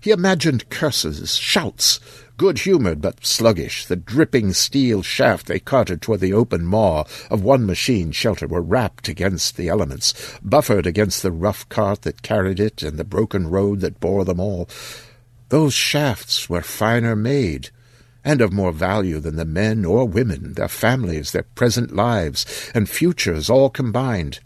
[0.00, 1.98] He imagined curses, shouts,
[2.36, 7.66] good-humoured but sluggish, the dripping steel shaft they carted toward the open maw of one
[7.66, 12.84] machine shelter were rapped against the elements, buffered against the rough cart that carried it
[12.84, 14.68] and the broken road that bore them all.
[15.48, 17.70] Those shafts were finer made,
[18.24, 22.88] and of more value than the men or women, their families, their present lives, and
[22.88, 24.38] futures all combined.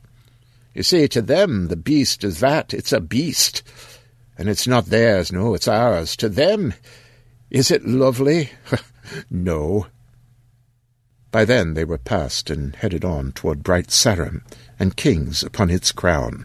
[0.74, 3.62] You see, to them the beast is that, it's a beast,
[4.36, 6.16] and it's not theirs, no, it's ours.
[6.16, 6.74] To them,
[7.48, 8.50] is it lovely?
[9.30, 9.86] no.
[11.30, 14.42] By then they were past and headed on toward bright Sarum
[14.78, 16.44] and kings upon its crown.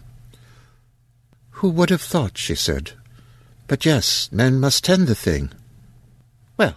[1.50, 2.92] Who would have thought, she said.
[3.66, 5.50] But yes, men must tend the thing.
[6.56, 6.76] Well,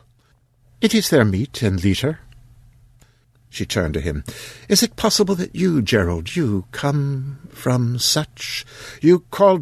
[0.81, 2.19] it is their meat and litter.
[3.53, 4.23] She turned to him.
[4.67, 8.65] Is it possible that you, Gerald, you come from such...
[8.99, 9.61] You called...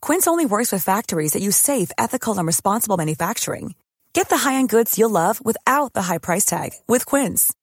[0.00, 3.74] Quince only works with factories that use safe, ethical, and responsible manufacturing.
[4.12, 7.54] Get the high-end goods you'll love without the high price tag with Quince.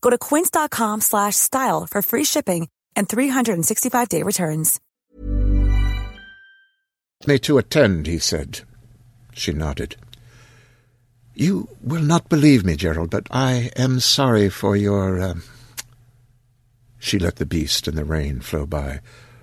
[0.00, 4.80] Go to quince.com/style for free shipping and 365-day returns.
[7.26, 8.60] Me to attend, he said.
[9.32, 9.96] She nodded.
[11.34, 15.20] You will not believe me, Gerald, but I am sorry for your.
[15.20, 15.34] Uh...
[16.98, 19.00] She let the beast and the rain flow by.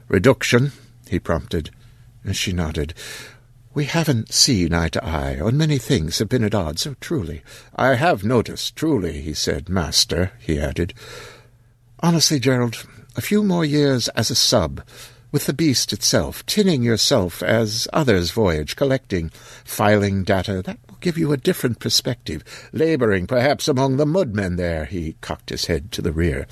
[0.08, 0.72] Reduction,
[1.08, 1.70] he prompted.
[2.24, 2.94] And she nodded.
[3.74, 5.40] We haven't seen eye to eye.
[5.40, 7.42] On many things have been at odds, oh, truly.
[7.76, 9.68] I have noticed, truly, he said.
[9.68, 10.94] Master, he added.
[12.00, 14.82] Honestly, Gerald, a few more years as a sub,
[15.32, 19.30] with the beast itself, tinning yourself as others voyage, collecting,
[19.66, 22.44] filing data, that will give you a different perspective.
[22.72, 26.46] Labouring, perhaps, among the mudmen there, he cocked his head to the rear.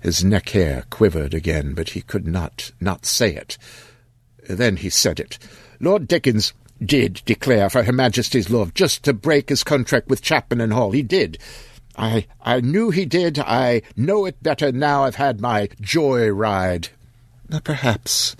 [0.00, 3.58] His neck hair quivered again, but he could not not say it.
[4.48, 5.38] Then he said it.
[5.80, 6.52] Lord Dickens
[6.84, 10.92] did declare for Her Majesty's love just to break his contract with Chapman and Hall.
[10.92, 11.38] He did.
[11.96, 13.38] I I knew he did.
[13.38, 16.88] I know it better now I've had my joy ride.
[17.64, 18.36] Perhaps.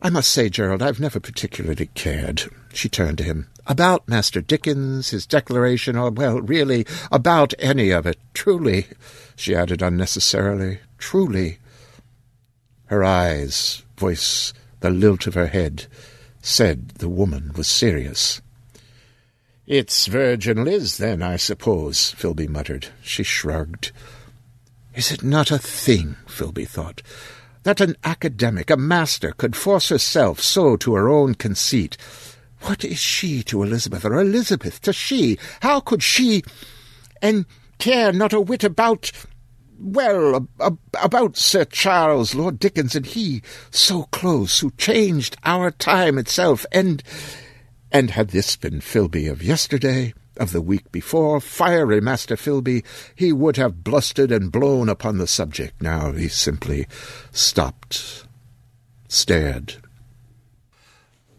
[0.00, 2.44] I must say, Gerald, I've never particularly cared.
[2.72, 3.48] She turned to him.
[3.66, 8.18] About Master Dickens, his declaration, or, well, really, about any of it.
[8.32, 8.86] Truly,
[9.36, 10.78] she added unnecessarily.
[10.98, 11.58] Truly.
[12.86, 15.86] Her eyes, voice the lilt of her head,
[16.40, 18.40] said the woman was serious.
[19.66, 22.88] It's Virgin Liz, then, I suppose, Filby muttered.
[23.02, 23.92] She shrugged.
[24.94, 27.02] Is it not a thing, Filby thought,
[27.64, 31.98] that an academic, a master, could force herself so to her own conceit?
[32.62, 35.38] What is she to Elizabeth, or Elizabeth to she?
[35.60, 36.42] How could she,
[37.20, 37.44] and
[37.78, 39.12] care not a whit about
[39.78, 40.48] well,
[41.00, 47.02] about Sir Charles, Lord Dickens, and he, so close, who changed our time itself, and...
[47.90, 53.32] And had this been Filby of yesterday, of the week before, fiery Master Filby, he
[53.32, 55.80] would have blustered and blown upon the subject.
[55.80, 56.86] Now he simply
[57.32, 58.26] stopped,
[59.08, 59.76] stared.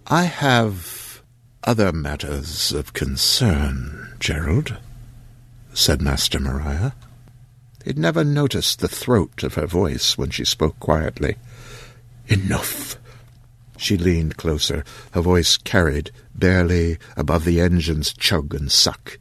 [0.08, 1.22] I have
[1.64, 4.78] other matters of concern, Gerald,
[5.74, 6.96] said Master Maria.
[7.90, 11.38] He'd never noticed the throat of her voice when she spoke quietly.
[12.28, 12.98] Enough!
[13.78, 14.84] She leaned closer,
[15.14, 19.18] her voice carried, barely above the engine's chug and suck.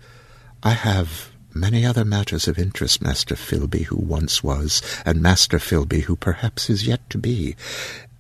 [0.63, 6.01] I have many other matters of interest, Master Filby, who once was, and Master Filby,
[6.01, 7.57] who perhaps is yet to be,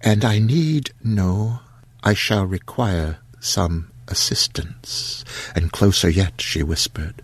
[0.00, 1.60] and I need no,
[2.02, 5.26] I shall require some assistance.
[5.54, 7.20] And closer yet, she whispered,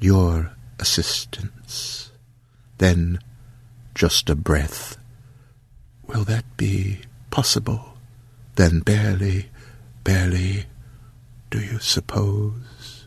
[0.00, 1.52] your assistance.
[2.78, 3.20] Then
[3.94, 4.96] just a breath.
[6.06, 7.00] Will that be
[7.30, 7.96] possible?
[8.54, 9.50] Then barely,
[10.04, 10.66] barely,
[11.50, 13.06] do you suppose?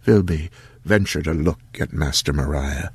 [0.00, 0.50] Filby
[0.84, 2.92] ventured a look at Master Maria.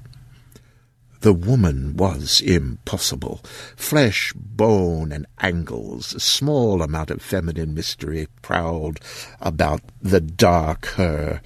[1.19, 3.41] The woman was impossible.
[3.77, 8.99] Flesh, bone, and angles, a small amount of feminine mystery prowled
[9.39, 11.41] about the dark her,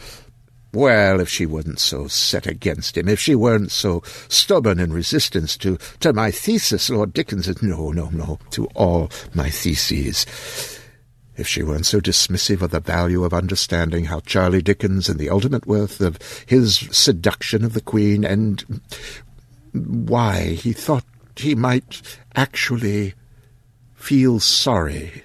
[0.74, 5.57] well, if she wasn't so set against him, if she weren't so stubborn in resistance
[5.57, 10.26] to, to my thesis, Lord Dickens, no, no, no, to all my theses.
[11.38, 15.30] if she weren't so dismissive of the value of understanding how Charlie Dickens and the
[15.30, 18.82] ultimate worth of his seduction of the Queen and
[19.74, 21.05] why he thought
[21.36, 22.01] he might
[22.36, 23.13] actually
[23.95, 25.24] feel sorry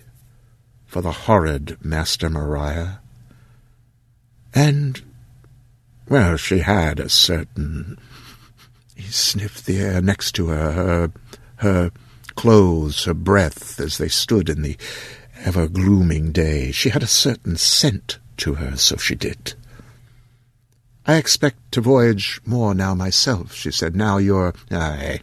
[0.86, 3.00] for the horrid Master Maria.
[4.54, 5.00] And,
[6.08, 7.98] well, she had a certain...
[8.94, 11.12] He sniffed the air next to her, her,
[11.56, 11.90] her
[12.34, 14.76] clothes, her breath, as they stood in the
[15.44, 16.70] ever-glooming day.
[16.72, 19.54] She had a certain scent to her, so she did.
[21.04, 23.96] I expect to voyage more now myself, she said.
[23.96, 24.54] Now you're...
[24.70, 25.20] Aye.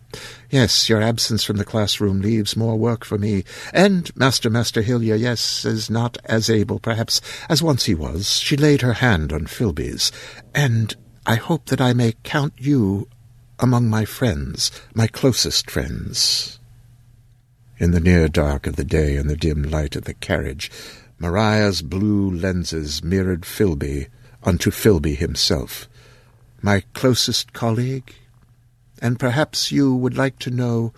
[0.49, 3.45] Yes, your absence from the classroom leaves more work for me.
[3.73, 8.39] And Master Master Hillier, yes, is not as able, perhaps, as once he was.
[8.39, 10.11] She laid her hand on Filby's.
[10.53, 10.93] And
[11.25, 13.07] I hope that I may count you
[13.57, 16.59] among my friends, my closest friends.
[17.77, 20.69] In the near dark of the day and the dim light of the carriage,
[21.17, 24.07] Maria's blue lenses mirrored Filby
[24.43, 25.87] unto Filby himself.
[26.61, 28.15] My closest colleague?
[29.01, 30.93] And perhaps you would like to know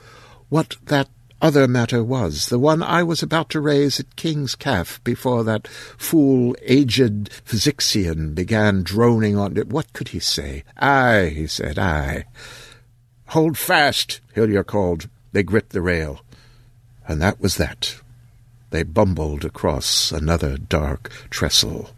[0.50, 1.10] what that
[1.42, 5.68] other matter was, the one I was about to raise at King's Calf before that
[5.68, 9.70] fool aged Physixian began droning on it.
[9.70, 10.64] What could he say?
[10.78, 12.26] Aye, he said, aye.
[13.30, 15.10] Hold fast, Hillier called.
[15.32, 16.22] They gripped the rail.
[17.08, 17.96] And that was that.
[18.70, 21.90] They bumbled across another dark trestle.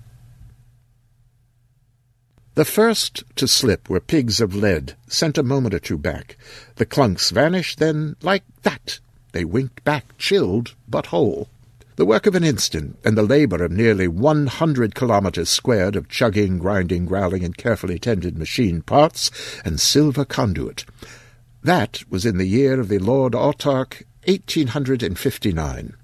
[2.56, 6.38] The first to slip were pigs of lead, sent a moment or two back.
[6.76, 9.00] The clunks vanished, then, like that,
[9.32, 11.48] they winked back, chilled but whole.
[11.96, 16.10] The work of an instant, and the labour of nearly one hundred kilometres squared of
[16.10, 19.32] chugging, grinding, growling, and carefully tended machine parts
[19.66, 20.86] and silver conduit.
[21.64, 25.96] That was in the year of the Lord Autarch, 1859.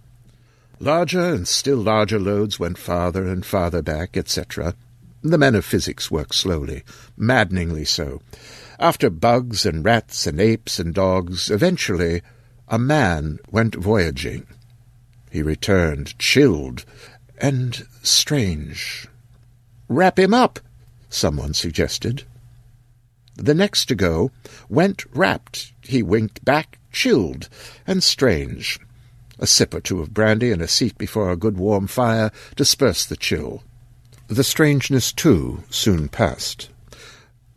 [0.80, 4.74] Larger and still larger loads went farther and farther back, etc.
[5.22, 6.84] The men of physics work slowly,
[7.18, 8.22] maddeningly so.
[8.80, 12.22] After bugs and rats and apes and dogs, eventually
[12.70, 14.48] a man went voyaging.
[15.30, 16.86] He returned, chilled
[17.38, 19.08] and strange.
[19.90, 20.60] Wrap him up,
[21.10, 22.24] someone suggested.
[23.36, 24.32] The next to go
[24.70, 25.74] went wrapped.
[25.82, 27.50] He winked back, chilled
[27.86, 28.80] and strange.
[29.38, 33.10] A sip or two of brandy and a seat before a good warm fire dispersed
[33.10, 33.64] the chill.
[34.30, 36.70] The strangeness, too, soon passed.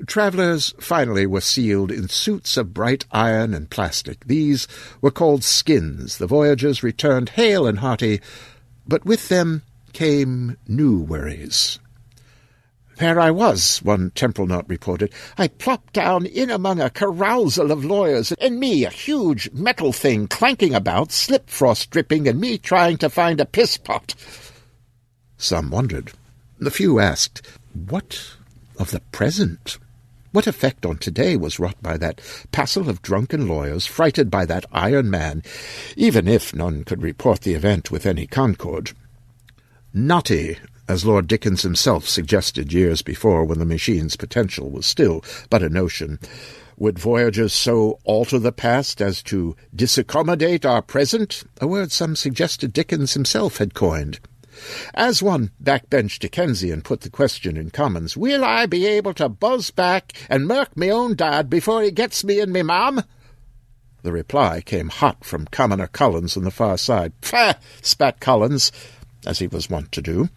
[0.06, 4.26] Travellers finally were sealed in suits of bright iron and plastic.
[4.26, 4.66] These
[5.02, 6.16] were called skins.
[6.16, 8.22] The voyagers returned hale and hearty,
[8.88, 9.60] but with them
[9.92, 11.78] came new worries.
[12.96, 15.12] There I was, one temporal note reported.
[15.36, 20.26] I plopped down in among a carousal of lawyers, and me, a huge metal thing
[20.26, 24.14] clanking about, slip frost dripping, and me trying to find a piss pot.
[25.36, 26.12] Some wondered.
[26.62, 27.42] The few asked,
[27.74, 28.36] What
[28.78, 29.78] of the present?
[30.30, 32.20] What effect on today was wrought by that
[32.52, 35.42] passel of drunken lawyers, frighted by that iron man,
[35.96, 38.92] even if none could report the event with any concord?
[39.92, 40.56] Knotty
[40.86, 45.68] as Lord Dickens himself suggested years before when the machine's potential was still but a
[45.68, 46.20] notion.
[46.76, 51.42] Would voyagers so alter the past as to disaccommodate our present?
[51.60, 54.20] A word some suggested Dickens himself had coined.
[54.94, 59.70] As one backbench Dickensian put the question in Commons, Will I be able to buzz
[59.70, 63.02] back and murk me own dad before he gets me and me mom?
[64.02, 67.12] The reply came hot from Commoner Collins on the far side.
[67.20, 67.54] Pah!
[67.80, 68.72] spat Collins,
[69.24, 70.28] as he was wont to do.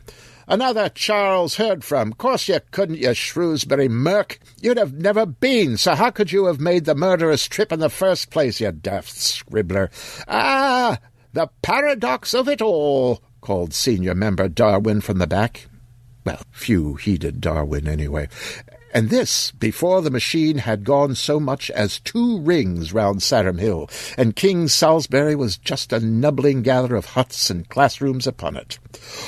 [0.47, 2.13] Another Charles heard from.
[2.13, 4.39] Course you couldn't, you Shrewsbury merc.
[4.61, 7.89] You'd have never been, so how could you have made the murderous trip in the
[7.89, 9.89] first place, you daft scribbler?
[10.27, 10.99] Ah,
[11.33, 15.67] the paradox of it all, called senior member Darwin from the back.
[16.25, 18.27] Well, few heeded Darwin anyway
[18.95, 23.89] and this before the machine had gone so much as two rings round Sarum Hill,
[24.17, 28.79] and King Salisbury was just a nubbling gather of huts and classrooms upon it.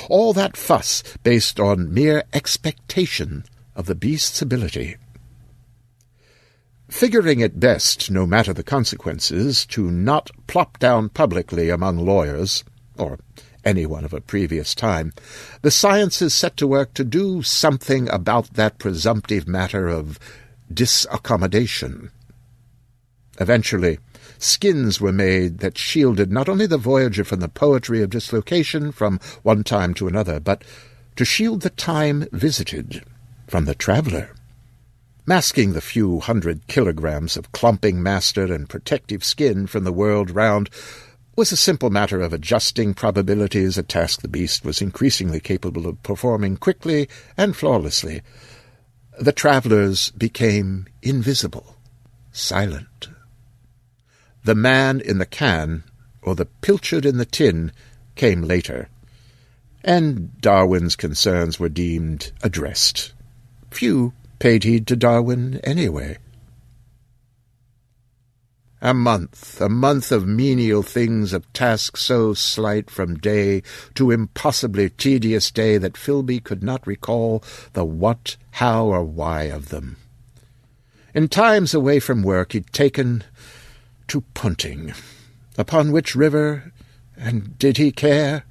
[0.08, 3.44] All that fuss based on mere expectation
[3.76, 4.96] of the beast's ability.
[6.88, 12.64] Figuring it best, no matter the consequences, to not plop down publicly among lawyers,
[12.96, 13.18] or
[13.68, 15.12] anyone of a previous time,
[15.60, 20.18] the sciences set to work to do something about that presumptive matter of
[20.72, 22.10] disaccommodation.
[23.38, 23.98] Eventually,
[24.38, 29.20] skins were made that shielded not only the voyager from the poetry of dislocation from
[29.42, 30.64] one time to another, but
[31.16, 33.04] to shield the time visited
[33.46, 34.30] from the traveller.
[35.26, 40.70] Masking the few hundred kilograms of clumping master and protective skin from the world round
[41.38, 46.02] was a simple matter of adjusting probabilities, a task the beast was increasingly capable of
[46.02, 48.22] performing quickly and flawlessly.
[49.20, 51.76] The travellers became invisible,
[52.32, 53.08] silent.
[54.42, 55.84] The man in the can,
[56.22, 57.70] or the pilchard in the tin,
[58.16, 58.88] came later,
[59.84, 63.12] and Darwin's concerns were deemed addressed.
[63.70, 66.18] Few paid heed to Darwin anyway.
[68.80, 73.64] A month, a month of menial things, of tasks so slight from day
[73.94, 79.70] to impossibly tedious day that Filby could not recall the what, how, or why of
[79.70, 79.96] them.
[81.12, 83.24] In times away from work he'd taken
[84.06, 84.94] to punting.
[85.56, 86.72] Upon which river,
[87.16, 88.44] and did he care?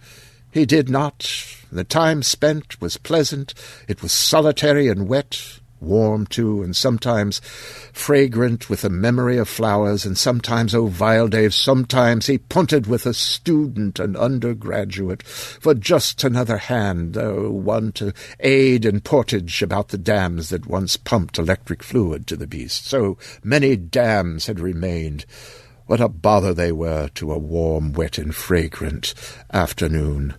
[0.52, 1.32] He did not.
[1.72, 3.54] The time spent was pleasant.
[3.88, 7.40] It was solitary and wet warm too, and sometimes
[7.94, 13.06] fragrant with the memory of flowers, and sometimes, oh vile Dave, sometimes he punted with
[13.06, 19.90] a student and undergraduate for just another hand, oh, one to aid in portage about
[19.90, 22.86] the dams that once pumped electric fluid to the beast.
[22.86, 25.26] So many dams had remained.
[25.86, 29.14] What a bother they were to a warm, wet, and fragrant
[29.54, 30.34] afternoon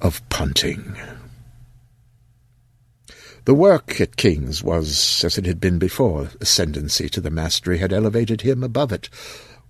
[0.00, 0.96] of punting.
[3.46, 7.92] The work at King's was, as it had been before, ascendancy to the mastery had
[7.92, 9.08] elevated him above it.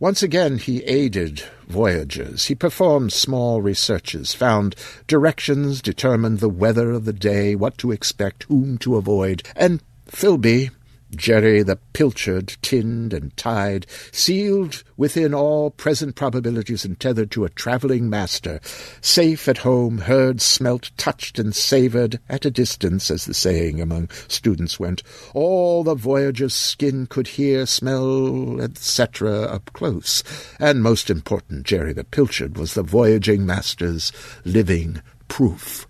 [0.00, 2.46] Once again he aided voyagers.
[2.46, 4.74] He performed small researches, found
[5.06, 10.70] directions, determined the weather of the day, what to expect, whom to avoid, and Filby,
[11.14, 17.50] Jerry the pilchard, tinned and tied, sealed within all present probabilities and tethered to a
[17.50, 18.60] travelling master,
[19.00, 24.08] safe at home, heard, smelt, touched, and savoured at a distance, as the saying among
[24.28, 25.02] students went.
[25.34, 30.22] All the voyager's skin could hear, smell, etc., up close.
[30.58, 34.12] And most important, Jerry the pilchard was the voyaging master's
[34.44, 35.86] living proof,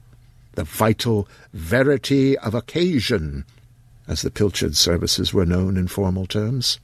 [0.52, 3.44] the vital verity of occasion
[4.10, 6.80] as the pilchard services were known in formal terms.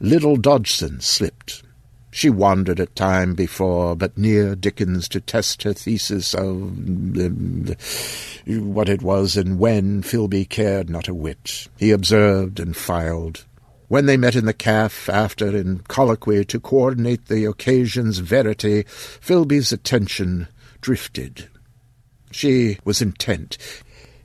[0.00, 1.62] Little Dodgson slipped.
[2.10, 6.76] She wandered at time before, but near Dickens to test her thesis of
[7.16, 7.74] uh,
[8.46, 11.68] what it was and when Filby cared not a whit.
[11.78, 13.44] He observed and filed.
[13.86, 19.70] When they met in the caff after in colloquy to coordinate the occasion's verity, Filby's
[19.70, 20.48] attention
[20.80, 21.48] drifted.
[22.32, 23.58] She was intent.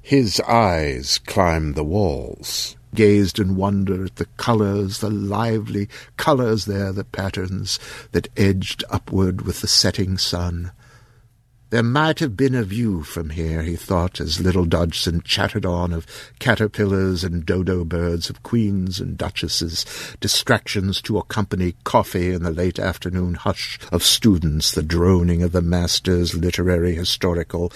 [0.08, 6.94] His eyes climbed the walls, gazed in wonder at the colours, the lively colours there,
[6.94, 7.78] the patterns
[8.14, 10.72] that edged upward with the setting sun.
[11.72, 15.92] There might have been a view from here, he thought, as little Dodgson chattered on
[15.92, 16.08] of
[16.40, 19.86] caterpillars and dodo birds, of queens and duchesses,
[20.22, 25.62] distractions to accompany coffee in the late afternoon hush of students, the droning of the
[25.62, 27.74] master's literary historical,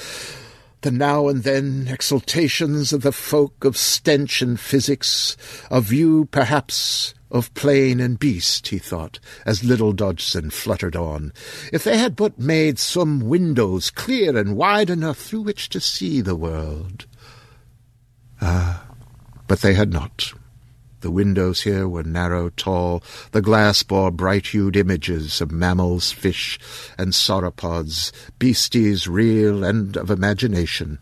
[0.82, 5.38] the now and then exultations of the folk of stench and physics,
[5.70, 11.32] a view, perhaps, of plane and beast, he thought, as little Dodgson fluttered on.
[11.72, 16.22] If they had but made some windows clear and wide enough through which to see
[16.22, 17.06] the world.
[18.42, 18.88] Ah,
[19.48, 20.34] but they had not.
[21.02, 23.04] The windows here were narrow, tall.
[23.32, 26.60] The glass bore bright-hued images of mammals, fish,
[26.98, 31.00] and sauropods, beasties real and of imagination.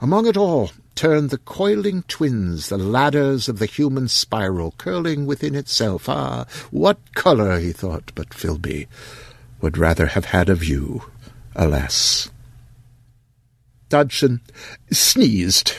[0.00, 5.56] Among it all turned the coiling twins, the ladders of the human spiral, curling within
[5.56, 6.08] itself.
[6.08, 8.86] Ah, what colour, he thought, but Filby
[9.60, 11.02] would rather have had a view,
[11.56, 12.30] alas.
[13.88, 14.40] Dodgson
[14.92, 15.74] sneezed.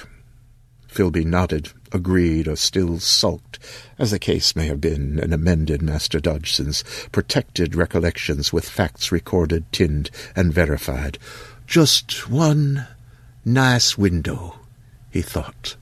[0.87, 3.59] Filby nodded agreed or still sulked,
[3.97, 9.71] as the case may have been, and amended Master Dodgson's protected recollections with facts recorded,
[9.71, 11.17] tinned, and verified.
[11.67, 12.87] Just one
[13.43, 14.59] nice window,
[15.09, 15.75] he thought.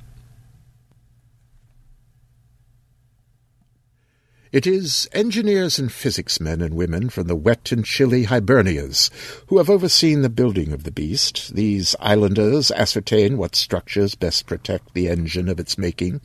[4.53, 9.09] It is engineers and physics men and women from the wet and chilly Hibernias
[9.47, 11.55] who have overseen the building of the beast.
[11.55, 16.21] These islanders ascertain what structures best protect the engine of its making.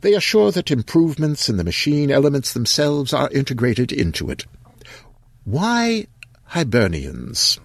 [0.00, 4.46] They assure that improvements in the machine elements themselves are integrated into it.
[5.44, 6.08] Why
[6.46, 7.60] Hibernians?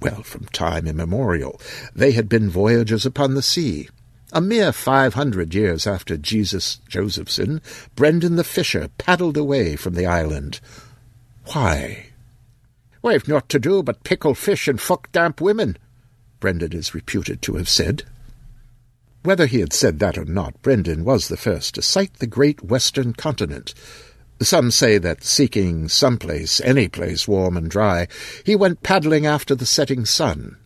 [0.00, 1.60] Well, from time immemorial,
[1.92, 3.88] they had been voyagers upon the sea.
[4.32, 7.60] A mere five hundred years after Jesus Josephson,
[7.96, 10.60] Brendan the fisher paddled away from the island.
[11.46, 12.06] Why?
[13.02, 15.76] We've naught to do but pickle fish and fuck damp women,
[16.38, 18.04] Brendan is reputed to have said.
[19.24, 22.62] Whether he had said that or not, Brendan was the first to sight the great
[22.62, 23.74] western continent.
[24.40, 28.06] Some say that, seeking some place, any place warm and dry,
[28.44, 30.56] he went paddling after the setting sun.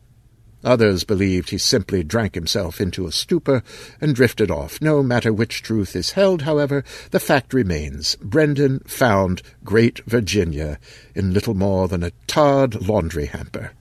[0.64, 3.62] Others believed he simply drank himself into a stupor
[4.00, 4.80] and drifted off.
[4.80, 8.16] No matter which truth is held, however, the fact remains.
[8.22, 10.78] Brendan found Great Virginia
[11.14, 13.72] in little more than a tarred laundry hamper.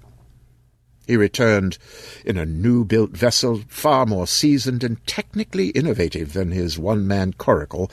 [1.07, 1.77] He returned
[2.25, 7.91] in a new-built vessel, far more seasoned and technically innovative than his one-man coracle,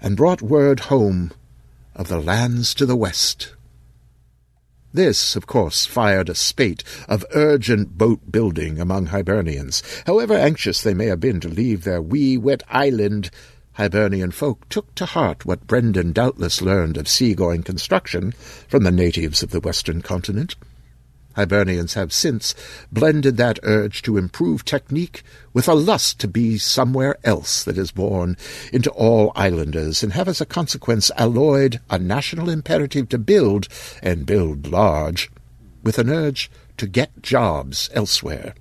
[0.00, 1.32] and brought word home
[1.94, 3.54] of the lands to the west.
[4.92, 9.82] This, of course, fired a spate of urgent boat building among Hibernians.
[10.06, 13.30] However anxious they may have been to leave their wee, wet island,
[13.74, 18.32] Hibernian folk took to heart what Brendan doubtless learned of seagoing construction
[18.66, 20.56] from the natives of the western continent.
[21.40, 22.54] Hibernians have since
[22.92, 25.22] blended that urge to improve technique
[25.54, 28.36] with a lust to be somewhere else that is born
[28.74, 33.68] into all islanders, and have as a consequence alloyed a national imperative to build,
[34.02, 35.30] and build large,
[35.82, 38.54] with an urge to get jobs elsewhere.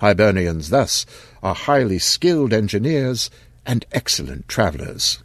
[0.00, 1.06] Hibernians thus
[1.42, 3.30] are highly skilled engineers
[3.64, 5.22] and excellent travellers.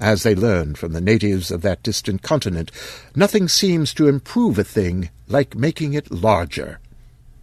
[0.00, 2.70] As they learned from the natives of that distant continent,
[3.16, 6.78] nothing seems to improve a thing like making it larger.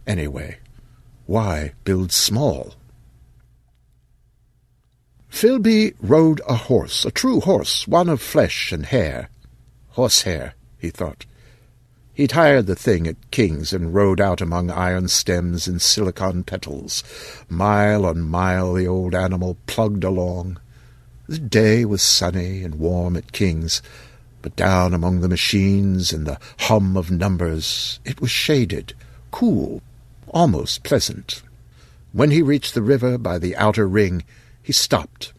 [0.06, 0.58] Anyway,
[1.26, 2.74] why build small?
[5.28, 9.28] Filby rode a horse, a true horse, one of flesh and hair.
[9.90, 11.26] Horsehair, he thought.
[12.14, 17.04] He'd hired the thing at King's and rode out among iron stems and silicon petals.
[17.50, 20.58] Mile on mile the old animal plugged along.
[21.28, 23.82] The day was sunny and warm at King's,
[24.42, 28.94] but down among the machines and the hum of numbers it was shaded,
[29.32, 29.82] cool,
[30.28, 31.42] almost pleasant.
[32.12, 34.22] When he reached the river by the outer ring,
[34.62, 35.32] he stopped.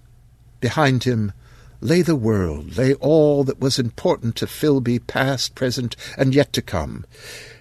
[0.59, 1.31] Behind him
[1.79, 6.61] lay the world, lay all that was important to Filby, past, present, and yet to
[6.61, 7.05] come.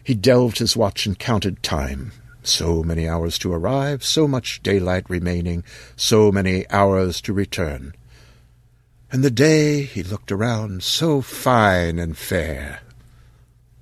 [0.02, 2.10] He delved his watch and counted time.
[2.42, 5.62] So many hours to arrive, so much daylight remaining,
[5.94, 7.94] so many hours to return.
[9.12, 12.80] And the day, he looked around, so fine and fair.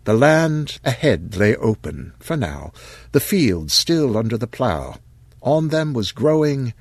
[0.04, 2.72] The land ahead lay open, for now,
[3.12, 4.98] the fields still under the plough.
[5.40, 6.74] On them was growing...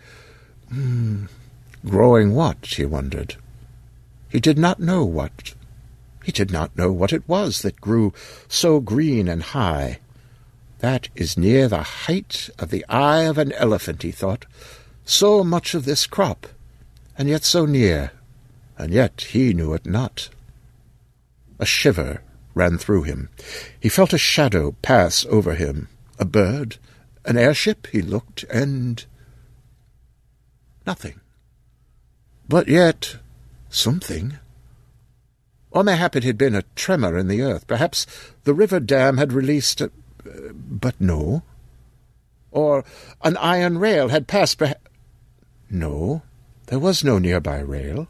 [0.69, 1.25] Hmm,
[1.85, 3.35] growing what, he wondered.
[4.29, 5.53] He did not know what.
[6.23, 8.13] He did not know what it was that grew
[8.47, 9.99] so green and high.
[10.79, 14.45] That is near the height of the eye of an elephant, he thought.
[15.05, 16.47] So much of this crop,
[17.17, 18.11] and yet so near,
[18.83, 20.27] and yet he knew it not.
[21.57, 22.21] A shiver
[22.53, 23.29] ran through him.
[23.79, 25.87] He felt a shadow pass over him.
[26.19, 26.79] A bird,
[27.23, 29.05] an airship, he looked, and
[30.85, 31.21] nothing.
[32.49, 33.15] But yet
[33.69, 34.37] something.
[35.71, 37.65] Or mayhap it had been a tremor in the earth.
[37.67, 38.05] Perhaps
[38.43, 39.91] the river dam had released a...
[40.25, 41.43] But no.
[42.51, 42.83] Or
[43.23, 44.81] an iron rail had passed, perhaps...
[45.69, 46.21] No,
[46.67, 48.09] there was no nearby rail.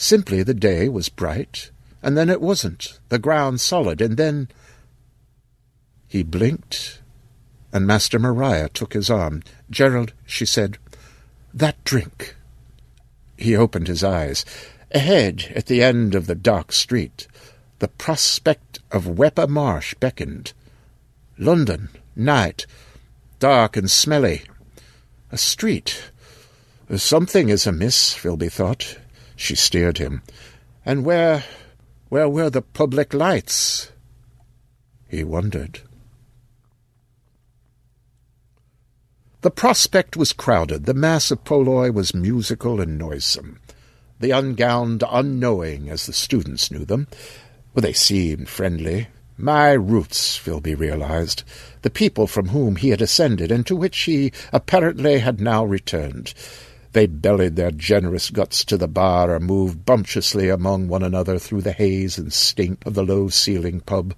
[0.00, 1.70] Simply the day was bright,
[2.02, 4.48] and then it wasn't, the ground solid, and then...
[6.08, 7.02] He blinked,
[7.70, 9.42] and Master Maria took his arm.
[9.68, 10.78] Gerald, she said,
[11.52, 12.34] that drink.
[13.36, 14.46] He opened his eyes.
[14.90, 17.26] Ahead, at the end of the dark street,
[17.78, 20.54] the prospect of Wepper Marsh beckoned.
[21.36, 22.64] London, night,
[23.38, 24.44] dark and smelly.
[25.30, 26.10] A street.
[26.96, 28.96] Something is amiss, Filby thought.
[29.40, 30.20] She steered him.
[30.84, 31.44] And where,
[32.10, 33.90] where were the public lights?
[35.08, 35.80] He wondered.
[39.40, 40.84] The prospect was crowded.
[40.84, 43.60] The mass of polloi was musical and noisome.
[44.20, 47.06] The ungowned unknowing, as the students knew them.
[47.72, 49.08] Well, they seemed friendly.
[49.38, 51.44] My roots, Filby realized.
[51.80, 56.34] The people from whom he had ascended, and to which he apparently had now returned.
[56.92, 61.62] They bellied their generous guts to the bar or moved bumptiously among one another through
[61.62, 64.14] the haze and stink of the low-ceilinged pub.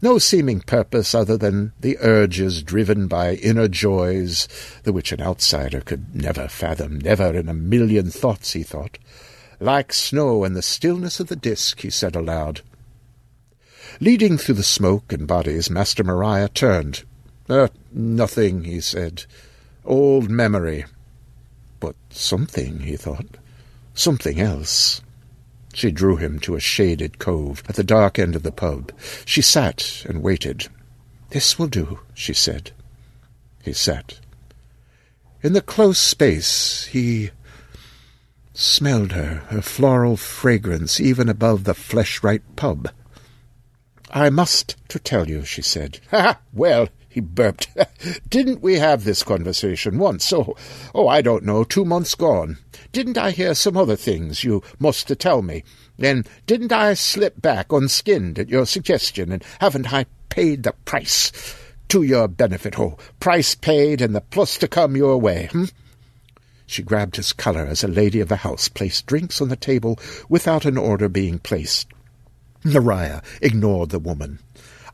[0.00, 4.48] No seeming purpose other than the urges driven by inner joys,
[4.84, 8.98] the which an outsider could never fathom, never in a million thoughts, he thought.
[9.60, 12.60] Like snow in the stillness of the disk, he said aloud.
[14.00, 17.02] Leading through the smoke and bodies, Master Maria turned.
[17.48, 19.24] Uh, nothing, he said.
[19.84, 20.84] Old memory.
[21.80, 23.36] But something, he thought.
[23.94, 25.00] Something else.
[25.74, 28.92] She drew him to a shaded cove at the dark end of the pub.
[29.24, 30.68] She sat and waited.
[31.30, 32.72] This will do, she said.
[33.62, 34.18] He sat.
[35.42, 37.30] In the close space he
[38.54, 42.90] smelled her, her floral fragrance even above the flesh-right pub.
[44.10, 46.00] I must to tell you, she said.
[46.10, 46.40] Ha!
[46.52, 46.88] Well,
[47.18, 47.68] he burped.
[48.30, 50.32] Didn't we have this conversation once?
[50.32, 50.54] Oh,
[50.94, 52.58] oh, I don't know, two months gone.
[52.92, 55.64] Didn't I hear some other things you must tell me?
[55.98, 61.32] And didn't I slip back unskinned at your suggestion, and haven't I paid the price?
[61.88, 65.70] To your benefit, oh, price paid and the plus to come your way, hm?
[66.66, 69.98] She grabbed his collar as a lady of the house placed drinks on the table
[70.28, 71.88] without an order being placed.
[72.62, 74.38] Maria ignored the woman.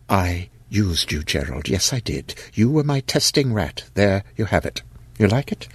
[0.09, 1.69] I used you, Gerald.
[1.69, 2.35] Yes, I did.
[2.53, 3.85] You were my testing rat.
[3.95, 4.83] There you have it.
[5.19, 5.69] You like it?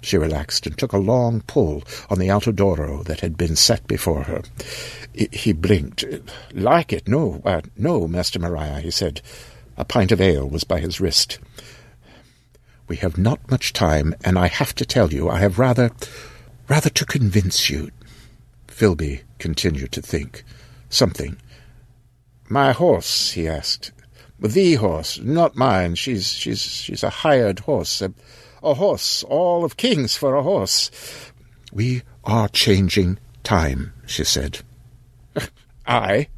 [0.00, 4.24] She relaxed and took a long pull on the Altadoro that had been set before
[4.24, 4.42] her.
[5.14, 6.04] He blinked.
[6.52, 7.06] Like it?
[7.06, 9.20] No, uh, no, Master Maria, he said.
[9.76, 11.38] A pint of ale was by his wrist.
[12.88, 15.92] We have not much time, and I have to tell you, I have rather,
[16.68, 17.90] rather to convince you.
[18.66, 20.44] Filby continued to think.
[20.90, 21.36] Something.
[22.48, 23.92] My horse, he asked.
[24.42, 25.94] The horse, not mine.
[25.94, 28.02] She's she's she's a hired horse.
[28.02, 28.12] A,
[28.62, 30.90] a horse, all of kings for a horse.
[31.72, 34.60] We are changing time, she said.
[35.86, 36.28] I?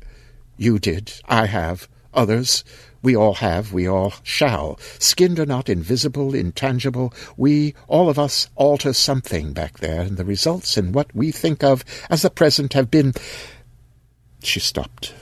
[0.57, 1.15] You did.
[1.25, 1.89] I have.
[2.13, 2.63] Others.
[3.03, 4.79] We all have, we all shall.
[4.99, 10.25] Skinned or not, invisible, intangible, we, all of us, alter something back there, and the
[10.25, 13.13] results in what we think of as the present have been
[14.43, 15.13] she stopped.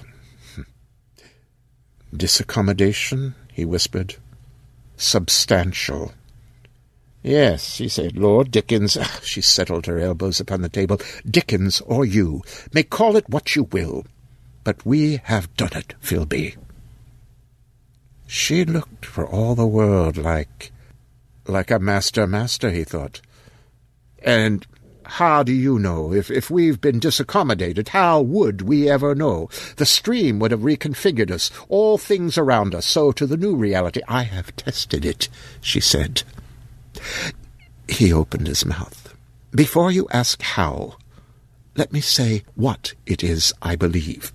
[2.14, 4.16] Disaccommodation, he whispered.
[4.96, 6.12] Substantial.
[7.22, 8.98] Yes, he said, Lord Dickens.
[9.22, 11.00] She settled her elbows upon the table.
[11.28, 12.42] Dickens or you
[12.72, 14.04] may call it what you will,
[14.64, 16.56] but we have done it, Filby.
[18.26, 20.72] She looked for all the world like...
[21.46, 23.20] like a master-master, he thought.
[24.22, 24.66] And
[25.04, 26.12] how do you know?
[26.12, 29.48] If, if we've been disaccommodated, how would we ever know?
[29.76, 34.00] The stream would have reconfigured us, all things around us, so to the new reality.
[34.08, 35.28] I have tested it,
[35.60, 36.22] she said.
[37.88, 39.14] He opened his mouth.
[39.54, 40.96] Before you ask how,
[41.76, 44.32] let me say what it is I believe.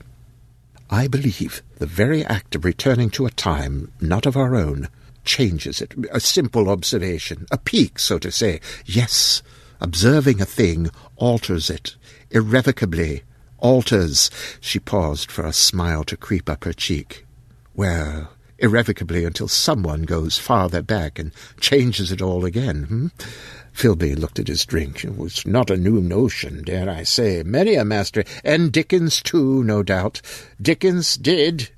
[0.89, 4.87] I believe the very act of returning to a time not of our own
[5.25, 5.93] changes it.
[6.11, 8.61] A simple observation, a peak, so to say.
[8.85, 9.43] Yes,
[9.79, 11.95] Observing a thing alters it,
[12.31, 13.23] irrevocably
[13.59, 14.29] alters.
[14.59, 17.25] She paused for a smile to creep up her cheek.
[17.75, 23.07] Well, irrevocably until someone goes farther back and changes it all again, hmm?
[23.71, 25.03] Filby looked at his drink.
[25.03, 27.43] It was not a new notion, dare I say.
[27.43, 30.19] Many a master, and Dickens too, no doubt.
[30.59, 31.69] Dickens did,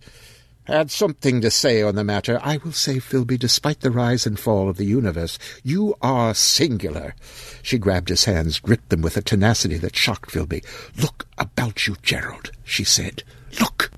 [0.70, 2.39] had something to say on the matter.
[2.43, 7.15] I will say, Filby, despite the rise and fall of the universe, you are singular.
[7.61, 10.63] She grabbed his hands, gripped them with a tenacity that shocked Filby.
[11.01, 13.24] Look about you, Gerald, she said.
[13.59, 13.91] Look!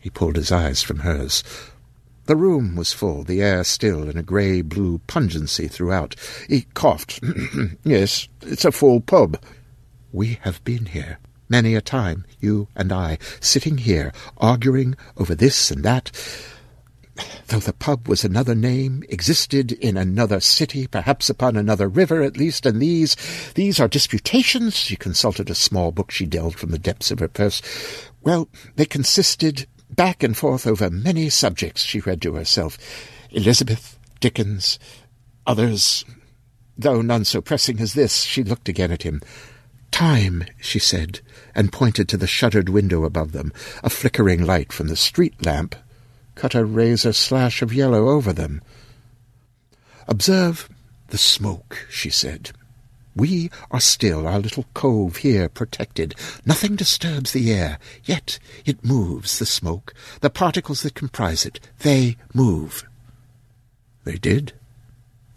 [0.00, 1.42] He pulled his eyes from hers.
[2.26, 6.14] The room was full, the air still, and a grey-blue pungency throughout.
[6.48, 7.20] He coughed.
[7.84, 9.42] yes, it's a full pub.
[10.12, 11.18] We have been here
[11.48, 16.10] many a time, you and I, sitting here, arguing over this and that.
[17.48, 22.36] Though the pub was another name, existed in another city, perhaps upon another river at
[22.36, 23.16] least, and these,
[23.54, 24.76] these are disputations.
[24.76, 27.62] She consulted a small book she delved from the depths of her purse.
[28.22, 32.78] Well, they consisted back and forth over many subjects, she read to herself.
[33.30, 34.78] Elizabeth, Dickens,
[35.46, 36.04] others.
[36.76, 39.20] Though none so pressing as this, she looked again at him.
[39.90, 41.20] Time, she said,
[41.58, 43.52] and pointed to the shuttered window above them.
[43.82, 45.74] A flickering light from the street lamp
[46.36, 48.62] cut a razor slash of yellow over them.
[50.06, 50.68] Observe
[51.08, 52.52] the smoke, she said.
[53.16, 56.14] We are still, our little cove here protected.
[56.46, 59.92] Nothing disturbs the air, yet it moves, the smoke.
[60.20, 62.84] The particles that comprise it, they move.
[64.04, 64.52] They did.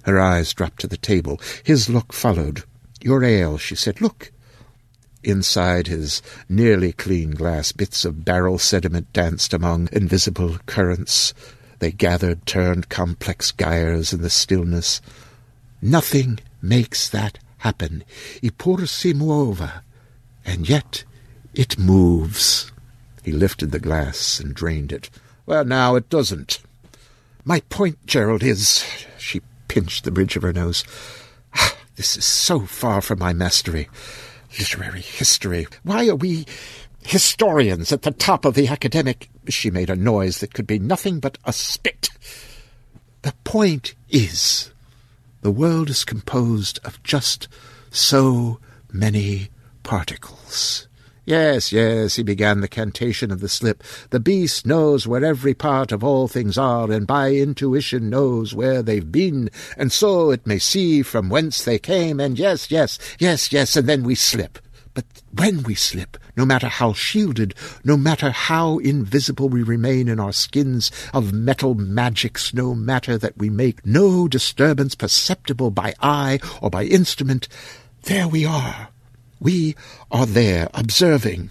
[0.03, 1.41] Her eyes dropped to the table.
[1.63, 2.63] His look followed.
[3.01, 3.99] Your ale, she said.
[4.01, 4.31] Look,
[5.23, 11.35] Inside his nearly clean glass, bits of barrel sediment danced among invisible currents.
[11.77, 14.99] They gathered, turned complex gyres in the stillness.
[15.79, 18.03] Nothing makes that happen.
[18.41, 19.71] Eppur si muove.
[20.43, 21.03] And yet
[21.53, 22.71] it moves.
[23.23, 25.11] He lifted the glass and drained it.
[25.45, 26.59] Well, now, it doesn't.
[27.45, 28.83] My point, Gerald, is...
[29.19, 30.83] She pinched the bridge of her nose.
[31.55, 33.87] Ah, this is so far from my mastery
[34.59, 35.67] literary history.
[35.83, 36.45] Why are we
[37.03, 39.29] historians at the top of the academic?
[39.49, 42.09] She made a noise that could be nothing but a spit.
[43.23, 44.71] The point is,
[45.41, 47.47] the world is composed of just
[47.89, 48.59] so
[48.91, 49.49] many
[49.83, 50.87] particles.
[51.23, 53.83] Yes, yes, he began the cantation of the slip.
[54.09, 58.81] The beast knows where every part of all things are, and by intuition knows where
[58.81, 63.53] they've been, and so it may see from whence they came, and yes, yes, yes,
[63.53, 64.57] yes, and then we slip.
[64.93, 67.53] But when we slip, no matter how shielded,
[67.83, 73.37] no matter how invisible we remain in our skins of metal magics, no matter that
[73.37, 77.47] we make no disturbance perceptible by eye or by instrument,
[78.03, 78.89] there we are,
[79.41, 79.75] we
[80.11, 81.49] are there, observing,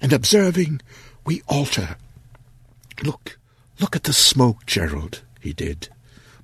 [0.00, 0.80] and observing,
[1.26, 1.96] we alter.
[3.02, 3.38] Look,
[3.80, 5.88] look at the smoke, Gerald, he did.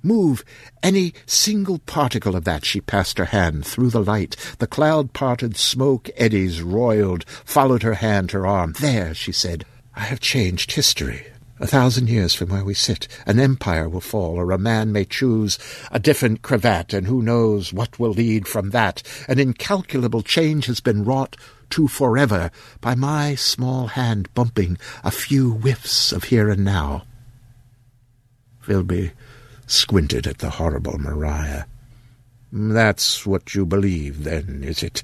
[0.03, 0.45] Move
[0.83, 2.65] any single particle of that.
[2.65, 4.35] She passed her hand through the light.
[4.59, 8.73] The cloud parted smoke eddies roiled, followed her hand, her arm.
[8.79, 9.65] There, she said,
[9.95, 11.25] I have changed history.
[11.57, 15.05] A thousand years from where we sit, an empire will fall, or a man may
[15.05, 15.57] choose
[15.89, 19.01] a different cravat, and who knows what will lead from that.
[19.29, 21.37] An incalculable change has been wrought
[21.69, 22.51] to forever
[22.81, 27.05] by my small hand bumping a few whiffs of here and now.
[28.59, 29.13] Filby
[29.65, 31.67] squinted at the horrible Maria.
[32.51, 35.03] That's what you believe, then, is it?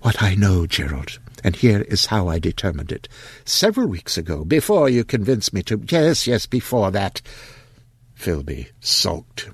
[0.00, 3.08] What I know, Gerald and here is how I determined it.
[3.44, 5.82] Several weeks ago, before you convinced me to...
[5.88, 7.20] Yes, yes, before that.
[8.14, 9.50] Filby sulked.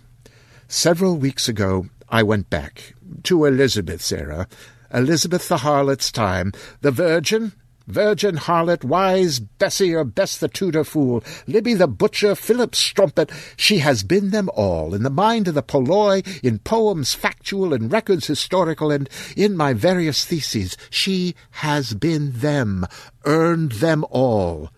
[0.69, 4.49] Several weeks ago, I went back to Elizabeth's era,
[4.93, 7.53] Elizabeth the harlot's time, the virgin,
[7.87, 13.79] Virgin harlot, wise Bessie or Bess the Tudor fool, Libby the butcher, Philip strumpet, she
[13.79, 18.27] has been them all, in the mind of the polloi, in poems factual and records
[18.27, 20.77] historical, and in my various theses.
[20.89, 22.87] She has been them,
[23.25, 24.71] earned them all.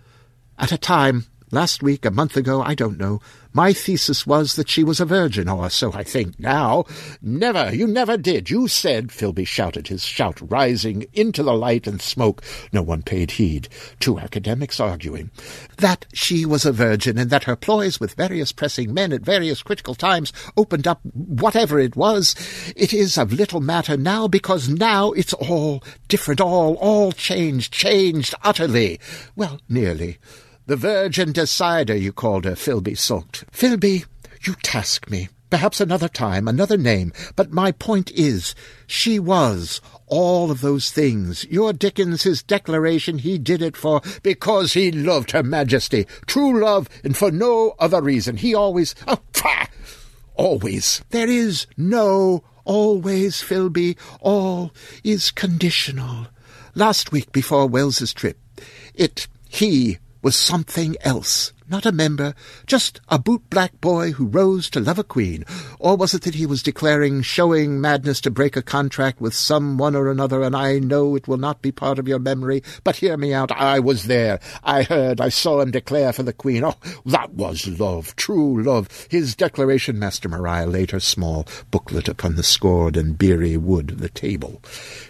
[0.58, 3.20] At a time, last week, a month ago, I don't know,
[3.56, 6.84] my thesis was that she was a virgin, or so I think now.
[7.22, 8.50] Never, you never did.
[8.50, 12.42] You said, Filby shouted, his shout rising into the light and smoke.
[12.70, 13.70] No one paid heed.
[13.98, 15.30] Two academics arguing.
[15.78, 19.62] That she was a virgin, and that her ploys with various pressing men at various
[19.62, 22.34] critical times opened up whatever it was.
[22.76, 28.34] It is of little matter now, because now it's all different, all, all changed, changed
[28.42, 29.00] utterly.
[29.34, 30.18] Well, nearly.
[30.68, 33.44] The Virgin Decider, you called her, Filby sulked.
[33.52, 34.04] Filby,
[34.42, 35.28] you task me.
[35.48, 38.52] Perhaps another time, another name, but my point is,
[38.88, 41.44] she was all of those things.
[41.44, 46.04] Your Dickens, his declaration, he did it for because he loved her majesty.
[46.26, 48.36] True love, and for no other reason.
[48.36, 49.66] He always, oh, pah,
[50.34, 51.00] always.
[51.10, 53.96] There is no always, Filby.
[54.20, 54.72] All
[55.04, 56.26] is conditional.
[56.74, 58.36] Last week before Wells's trip,
[58.96, 62.34] it, he was something else, not a member,
[62.66, 65.44] just a boot-black boy who rose to love a queen.
[65.78, 69.78] Or was it that he was declaring showing madness to break a contract with some
[69.78, 72.96] one or another, and I know it will not be part of your memory, but
[72.96, 73.52] hear me out.
[73.52, 74.40] I was there.
[74.64, 76.64] I heard, I saw him declare for the queen.
[76.64, 76.74] Oh,
[77.04, 79.06] that was love, true love.
[79.08, 84.00] His declaration, Master Maria laid her small booklet upon the scored and beery wood of
[84.00, 84.60] the table.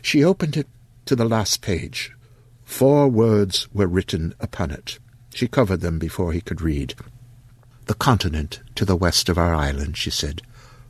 [0.03, 0.69] She opened it
[1.07, 2.13] to the last page.
[2.65, 4.99] Four words were written upon it.
[5.37, 6.95] She covered them before he could read.
[7.85, 10.41] The continent to the west of our island, she said.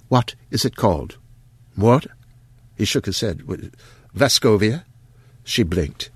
[0.06, 1.18] What is it called?
[1.74, 2.06] What?
[2.76, 3.42] He shook his head.
[4.14, 4.84] Vascovia?
[5.42, 6.10] She blinked.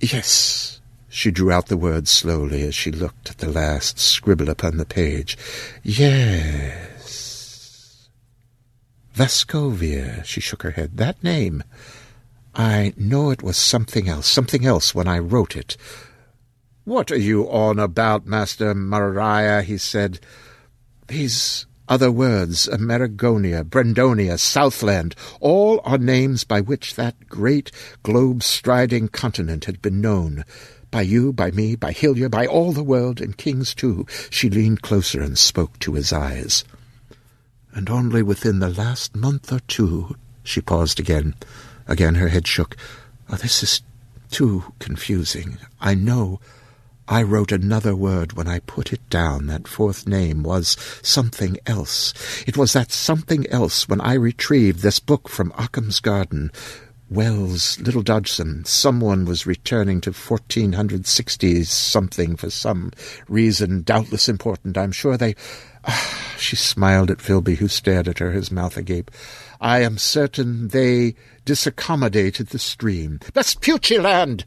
[0.00, 0.80] Yes.
[1.08, 4.84] She drew out the words slowly as she looked at the last scribble upon the
[4.84, 5.38] page.
[5.84, 6.88] Yes.
[9.14, 10.24] Vascovia.
[10.24, 10.96] She shook her head.
[10.96, 11.62] That name.
[12.56, 15.76] I know it was something else, something else when I wrote it.
[16.86, 19.62] What are you on about, Master Maria?
[19.62, 20.20] he said.
[21.08, 27.72] These other words, Amerigonia, Brendonia, Southland, all are names by which that great
[28.04, 30.44] globe-striding continent had been known.
[30.92, 34.06] By you, by me, by Hillier, by all the world, and kings too.
[34.30, 36.62] She leaned closer and spoke to his eyes.
[37.72, 40.14] And only within the last month or two,
[40.44, 41.34] she paused again.
[41.88, 42.76] Again her head shook.
[43.28, 43.82] Oh, this is
[44.30, 45.58] too confusing.
[45.80, 46.38] I know
[47.08, 49.46] I wrote another word when I put it down.
[49.46, 52.12] That fourth name was something else.
[52.46, 56.50] It was that something else when I retrieved this book from Occam's garden.
[57.08, 62.90] Wells, Little Dodgson, someone was returning to 1460 something for some
[63.28, 64.76] reason, doubtless important.
[64.76, 65.36] I'm sure they...
[65.84, 69.12] Ah, she smiled at Filby, who stared at her, his mouth agape.
[69.60, 71.14] I am certain they
[71.44, 73.20] disaccommodated the stream.
[73.32, 74.44] Vespucciland!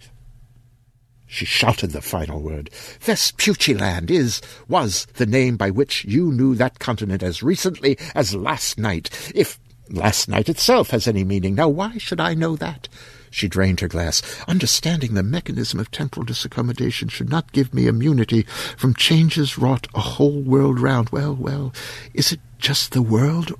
[1.31, 2.69] She shouted the final word.
[2.99, 8.77] Vespucciland is, was the name by which you knew that continent as recently as last
[8.77, 9.31] night.
[9.33, 9.59] If
[9.91, 11.55] Last night itself has any meaning.
[11.55, 12.87] Now, why should I know that?
[13.31, 14.21] She drained her glass.
[14.47, 18.43] Understanding the mechanism of temporal disaccommodation should not give me immunity
[18.77, 21.09] from changes wrought a whole world round.
[21.09, 21.73] Well, well,
[22.13, 23.51] is it just the world?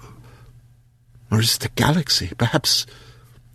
[1.32, 2.32] Or is it the galaxy?
[2.38, 2.86] Perhaps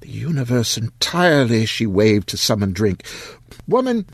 [0.04, 3.04] the universe entirely, she waved to summon drink.
[3.66, 4.04] Woman!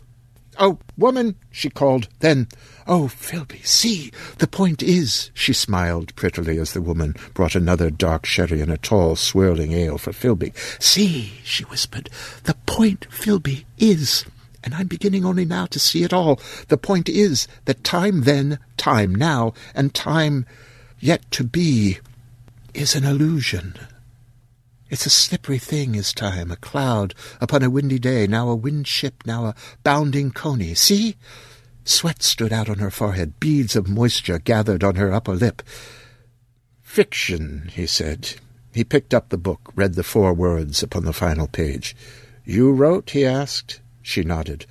[0.57, 1.35] Oh, woman!
[1.51, 2.07] she called.
[2.19, 2.47] Then,
[2.87, 8.25] Oh, Filby, see, the point is, she smiled prettily as the woman brought another dark
[8.25, 10.53] sherry and a tall, swirling ale for Filby.
[10.79, 12.09] See, she whispered,
[12.45, 14.23] the point, Filby, is,
[14.63, 16.39] and I'm beginning only now to see it all,
[16.69, 20.45] the point is that time then, time now, and time
[21.01, 21.99] yet to be
[22.73, 23.75] is an illusion.
[24.91, 28.85] It's a slippery thing, is time, a cloud upon a windy day, now a wind
[28.87, 30.73] ship, now a bounding coney.
[30.73, 31.15] See?
[31.85, 33.39] Sweat stood out on her forehead.
[33.39, 35.61] Beads of moisture gathered on her upper lip.
[36.81, 38.33] Fiction, he said.
[38.73, 41.95] He picked up the book, read the four words upon the final page.
[42.43, 43.11] You wrote?
[43.11, 43.79] he asked.
[44.01, 44.65] She nodded.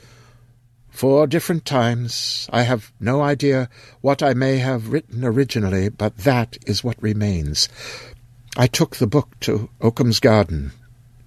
[0.90, 2.46] Four different times.
[2.52, 3.70] I have no idea
[4.02, 7.70] what I may have written originally, but that is what remains.
[8.56, 10.72] I took the book to Occam's Garden.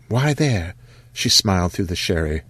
[0.10, 0.76] Why there?
[1.14, 2.41] She smiled through the sherry.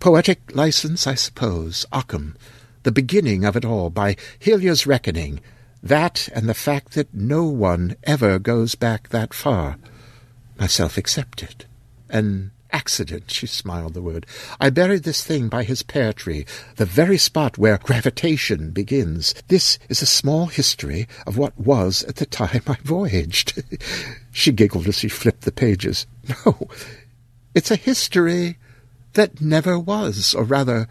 [0.00, 1.86] Poetic license, I suppose.
[1.92, 2.36] Occam
[2.82, 5.40] the beginning of it all, by Hillier's reckoning,
[5.82, 9.78] that and the fact that no one ever goes back that far.
[10.58, 11.66] Myself excepted.
[12.08, 14.26] An accident, she smiled the word.
[14.60, 16.46] I buried this thing by his pear tree,
[16.76, 19.34] the very spot where gravitation begins.
[19.48, 23.62] This is a small history of what was at the time I voyaged.
[24.32, 26.06] she giggled as she flipped the pages.
[26.46, 26.68] No,
[27.54, 28.56] it's a history
[29.12, 30.88] that never was, or rather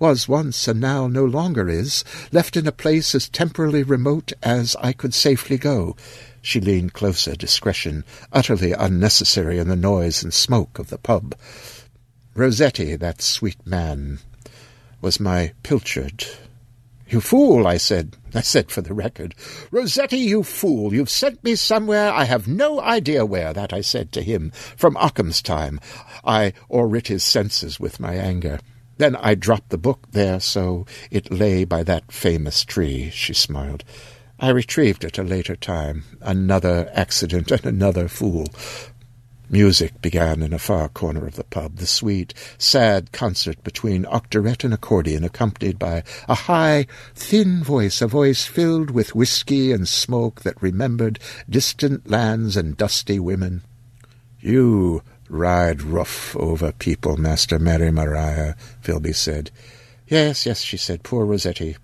[0.00, 2.02] was once and now no longer is,
[2.32, 5.94] left in a place as temporally remote as I could safely go.
[6.42, 11.34] She leaned closer, discretion utterly unnecessary in the noise and smoke of the pub.
[12.34, 14.20] Rossetti, that sweet man,
[15.00, 16.26] was my pilchard.
[17.08, 18.16] You fool, I said.
[18.34, 19.34] I said for the record.
[19.72, 24.12] Rossetti, you fool, you've sent me somewhere I have no idea where, that I said
[24.12, 25.80] to him, from Ockham's time.
[26.24, 28.60] I o'erwrit his senses with my anger.
[28.98, 33.82] Then I dropped the book there, so it lay by that famous tree, she smiled.
[34.42, 36.04] I retrieved it a later time.
[36.22, 38.46] Another accident and another fool.
[39.50, 44.64] Music began in a far corner of the pub, the sweet, sad concert between octorette
[44.64, 50.40] and accordion, accompanied by a high, thin voice, a voice filled with whiskey and smoke
[50.40, 51.18] that remembered
[51.48, 53.62] distant lands and dusty women.
[54.40, 59.50] You ride rough over people, Master Mary Maria, Filby said.
[60.06, 61.76] Yes, yes, she said, poor Rossetti.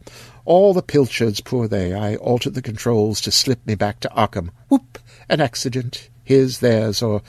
[0.47, 1.93] All the pilchards, poor they.
[1.93, 4.53] I altered the controls to slip me back to Occam.
[4.69, 4.99] Whoop!
[5.29, 6.09] An accident.
[6.23, 7.23] His, theirs, or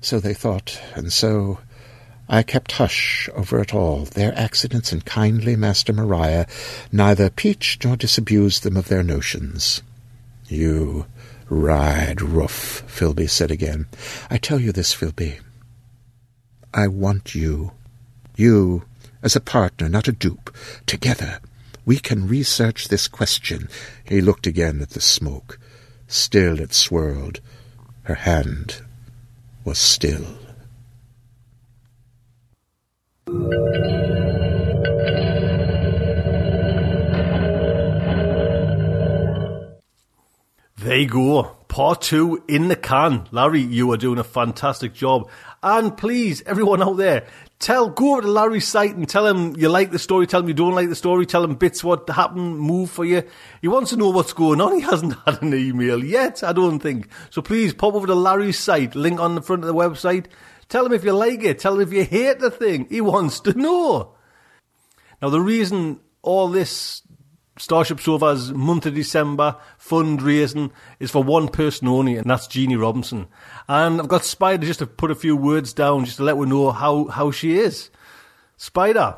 [0.00, 1.60] so they thought, and so
[2.28, 4.04] I kept hush over it all.
[4.04, 6.46] Their accidents and kindly Master Maria
[6.90, 9.82] neither peached nor disabused them of their notions.
[10.48, 11.06] You
[11.48, 13.86] ride rough, Filby said again.
[14.28, 15.38] I tell you this, Filby.
[16.74, 17.72] I want you.
[18.36, 18.84] You,
[19.22, 20.54] as a partner, not a dupe.
[20.86, 21.40] Together,
[21.86, 23.68] we can research this question.
[24.04, 25.58] He looked again at the smoke.
[26.08, 27.40] Still it swirled.
[28.02, 28.82] Her hand
[29.64, 30.26] was still.
[40.78, 41.56] There you go.
[41.68, 43.26] Part two in the can.
[43.30, 45.28] Larry, you are doing a fantastic job.
[45.62, 47.26] And please, everyone out there,
[47.58, 50.48] tell, go over to Larry's site and tell him you like the story, tell him
[50.48, 53.22] you don't like the story, tell him bits what happened, move for you.
[53.60, 54.74] He wants to know what's going on.
[54.76, 57.08] He hasn't had an email yet, I don't think.
[57.30, 60.26] So please pop over to Larry's site, link on the front of the website.
[60.68, 62.86] Tell him if you like it, tell him if you hate the thing.
[62.90, 64.14] He wants to know.
[65.22, 67.02] Now, the reason all this
[67.58, 70.70] Starship Sofa's month of December fundraising
[71.00, 73.26] is for one person only, and that's Jeannie Robinson.
[73.66, 76.46] And I've got Spider just to put a few words down, just to let we
[76.46, 77.90] know how, how she is.
[78.58, 79.16] Spider.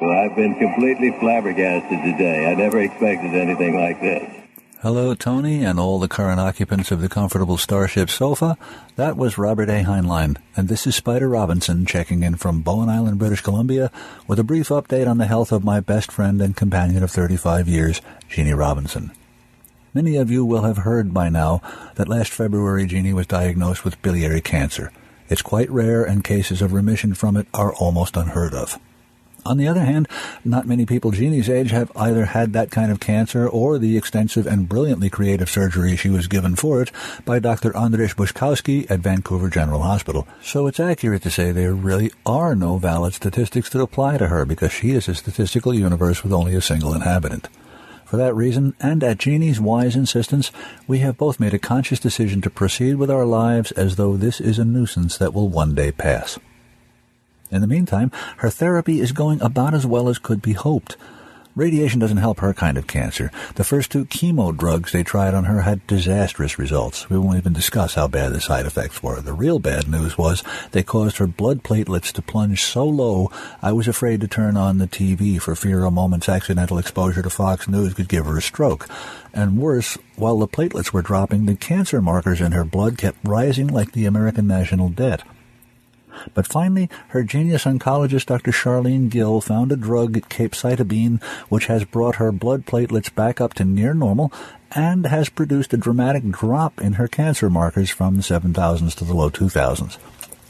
[0.00, 2.46] Well, I've been completely flabbergasted today.
[2.50, 4.45] I never expected anything like this.
[4.86, 8.56] Hello, Tony, and all the current occupants of the comfortable Starship sofa.
[8.94, 9.82] That was Robert A.
[9.82, 13.90] Heinlein, and this is Spider Robinson checking in from Bowen Island, British Columbia,
[14.28, 17.66] with a brief update on the health of my best friend and companion of 35
[17.66, 19.10] years, Jeannie Robinson.
[19.92, 21.62] Many of you will have heard by now
[21.96, 24.92] that last February Jeannie was diagnosed with biliary cancer.
[25.28, 28.78] It's quite rare, and cases of remission from it are almost unheard of.
[29.46, 30.08] On the other hand,
[30.44, 34.46] not many people Jeannie's age have either had that kind of cancer or the extensive
[34.46, 36.90] and brilliantly creative surgery she was given for it
[37.24, 37.70] by Dr.
[37.72, 40.26] Andrzej Buczkowski at Vancouver General Hospital.
[40.42, 44.44] So it's accurate to say there really are no valid statistics that apply to her
[44.44, 47.48] because she is a statistical universe with only a single inhabitant.
[48.04, 50.52] For that reason, and at Jeannie's wise insistence,
[50.86, 54.40] we have both made a conscious decision to proceed with our lives as though this
[54.40, 56.38] is a nuisance that will one day pass.
[57.50, 60.96] In the meantime, her therapy is going about as well as could be hoped.
[61.56, 63.30] Radiation doesn't help her kind of cancer.
[63.54, 67.08] The first two chemo drugs they tried on her had disastrous results.
[67.08, 69.22] We won't even discuss how bad the side effects were.
[69.22, 73.30] The real bad news was they caused her blood platelets to plunge so low
[73.62, 77.30] I was afraid to turn on the TV for fear a moment's accidental exposure to
[77.30, 78.86] Fox News could give her a stroke.
[79.32, 83.68] And worse, while the platelets were dropping, the cancer markers in her blood kept rising
[83.68, 85.22] like the American national debt.
[86.34, 88.50] But finally, her genius oncologist Dr.
[88.50, 93.64] Charlene Gill found a drug, capecitabine, which has brought her blood platelets back up to
[93.64, 94.32] near normal
[94.72, 99.14] and has produced a dramatic drop in her cancer markers from the 7,000s to the
[99.14, 99.98] low 2000s.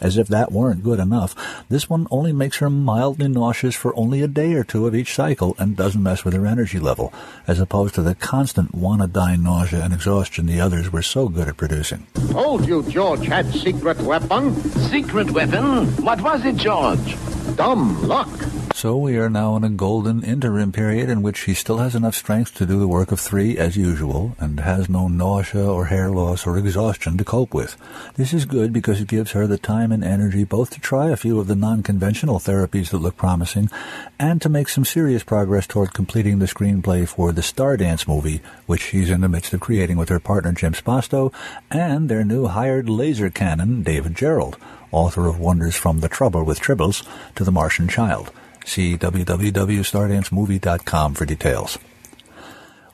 [0.01, 1.35] As if that weren't good enough,
[1.69, 5.15] this one only makes her mildly nauseous for only a day or two of each
[5.15, 7.13] cycle and doesn't mess with her energy level,
[7.47, 11.57] as opposed to the constant wanna-die nausea and exhaustion the others were so good at
[11.57, 12.07] producing.
[12.31, 14.55] Told you George had secret weapon.
[14.91, 15.87] Secret weapon?
[16.05, 17.17] What was it, George?
[17.57, 18.29] Dumb luck.
[18.75, 22.15] So we are now in a golden interim period in which she still has enough
[22.15, 26.11] strength to do the work of three as usual and has no nausea or hair
[26.11, 27.79] loss or exhaustion to cope with.
[28.17, 31.17] This is good because it gives her the time and energy both to try a
[31.17, 33.71] few of the non-conventional therapies that look promising
[34.19, 38.81] and to make some serious progress toward completing the screenplay for the Stardance movie, which
[38.81, 41.33] she's in the midst of creating with her partner Jim Spasto
[41.71, 44.57] and their new hired laser cannon, David Gerrold,
[44.91, 48.33] author of Wonders from the Trouble with Tribbles to The Martian Child.
[48.65, 51.79] See www.stardancemovie.com for details.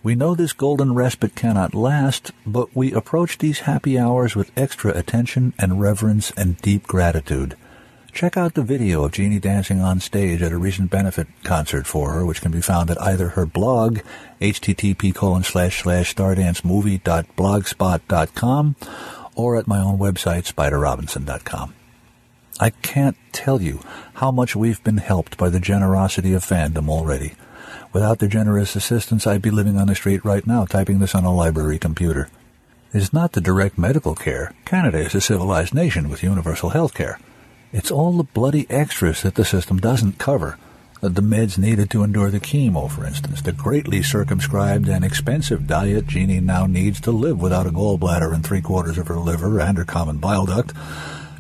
[0.02, 4.90] We know this golden respite cannot last, but we approach these happy hours with extra
[4.98, 7.56] attention and reverence and deep gratitude.
[8.12, 12.10] Check out the video of Jeannie dancing on stage at a recent benefit concert for
[12.12, 14.00] her, which can be found at either her blog,
[14.40, 18.76] http colon slash slash stardancemovie.blogspot.com,
[19.36, 21.74] or at my own website, spiderrobinson.com.
[22.60, 23.80] I can't tell you
[24.14, 27.34] how much we've been helped by the generosity of fandom already.
[27.92, 31.24] Without their generous assistance, I'd be living on the street right now typing this on
[31.24, 32.30] a library computer.
[32.94, 34.54] It's not the direct medical care.
[34.64, 37.18] Canada is a civilized nation with universal health care.
[37.70, 40.58] It's all the bloody extras that the system doesn't cover.
[41.02, 45.66] Uh, the meds needed to endure the chemo, for instance, the greatly circumscribed and expensive
[45.66, 49.60] diet Jeannie now needs to live without a gallbladder and three quarters of her liver
[49.60, 50.72] and her common bile duct,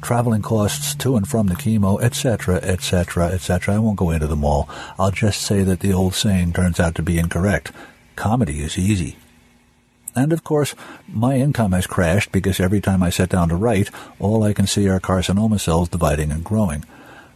[0.02, 3.74] traveling costs to and from the chemo, etc., etc., etc.
[3.74, 4.68] I won't go into them all.
[4.98, 7.72] I'll just say that the old saying turns out to be incorrect.
[8.16, 9.16] Comedy is easy.
[10.14, 10.74] And of course,
[11.08, 14.66] my income has crashed because every time I sit down to write, all I can
[14.66, 16.84] see are carcinoma cells dividing and growing.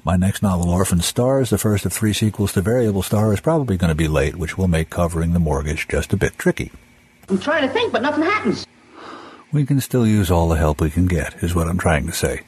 [0.05, 3.77] My next novel, Orphan Stars, the first of three sequels to Variable Star, is probably
[3.77, 6.71] going to be late, which will make covering the mortgage just a bit tricky.
[7.29, 8.67] I'm trying to think, but nothing happens.
[9.51, 12.13] We can still use all the help we can get, is what I'm trying to
[12.13, 12.43] say.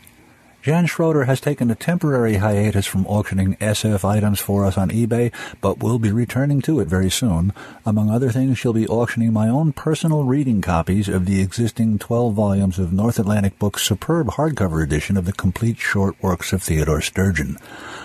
[0.69, 5.32] Jan Schroeder has taken a temporary hiatus from auctioning SF items for us on eBay,
[5.62, 7.55] but will be returning to it very soon.
[7.86, 12.35] Among other things, she'll be auctioning my own personal reading copies of the existing 12
[12.35, 17.01] volumes of North Atlantic Books' superb hardcover edition of the complete short works of Theodore
[17.01, 17.57] Sturgeon.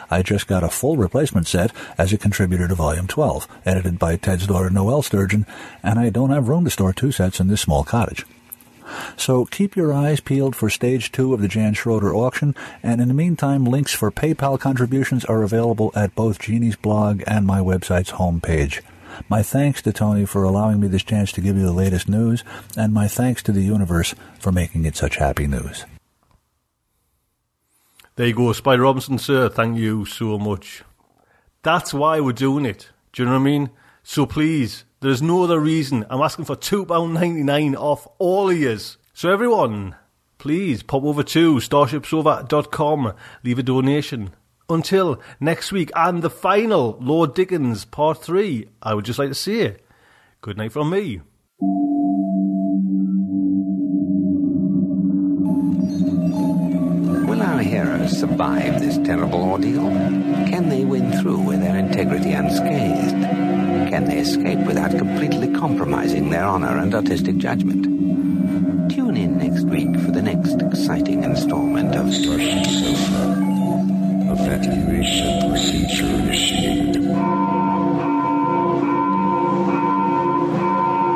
[0.10, 4.15] I just got a full replacement set as a contributor to Volume 12, edited by
[4.15, 5.45] Ted's daughter Noelle Sturgeon,
[5.84, 8.26] and I don't have room to store two sets in this small cottage.
[9.18, 13.07] So keep your eyes peeled for stage two of the Jan Schroeder auction, and in
[13.07, 18.11] the meantime, links for PayPal contributions are available at both Jeannie's blog and my website's
[18.11, 18.81] homepage.
[19.30, 22.43] My thanks to Tony for allowing me this chance to give you the latest news,
[22.76, 25.85] and my thanks to the universe for making it such happy news.
[28.15, 29.49] There you go, Spider Robinson, sir.
[29.49, 30.84] Thank you so much.
[31.64, 32.89] That's why we're doing it.
[33.11, 33.69] Do you know what I mean?
[34.03, 36.05] So please, there's no other reason.
[36.09, 38.97] I'm asking for £2.99 off all of yours.
[39.13, 39.95] So everyone,
[40.38, 43.13] please pop over to starshipsofa.com,
[43.43, 44.31] leave a donation.
[44.69, 49.35] Until next week and the final Lord Dickens Part 3, I would just like to
[49.35, 49.75] say
[50.41, 51.19] good night from me.
[57.27, 59.89] Will our heroes survive this terrible ordeal?
[60.47, 63.43] Can they win through with their integrity unscathed?
[63.94, 67.84] can they escape without completely compromising their honor and artistic judgment?
[68.91, 73.24] Tune in next week for the next exciting installment of Russian Sofa.
[74.34, 77.03] Evacuation procedure initiated.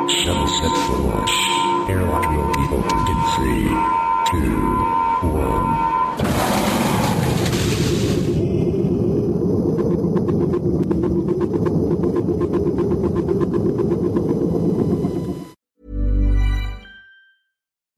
[0.08, 1.34] Shuttle set for launch.
[1.90, 3.66] Airlock will be opened in three,
[4.30, 4.67] two.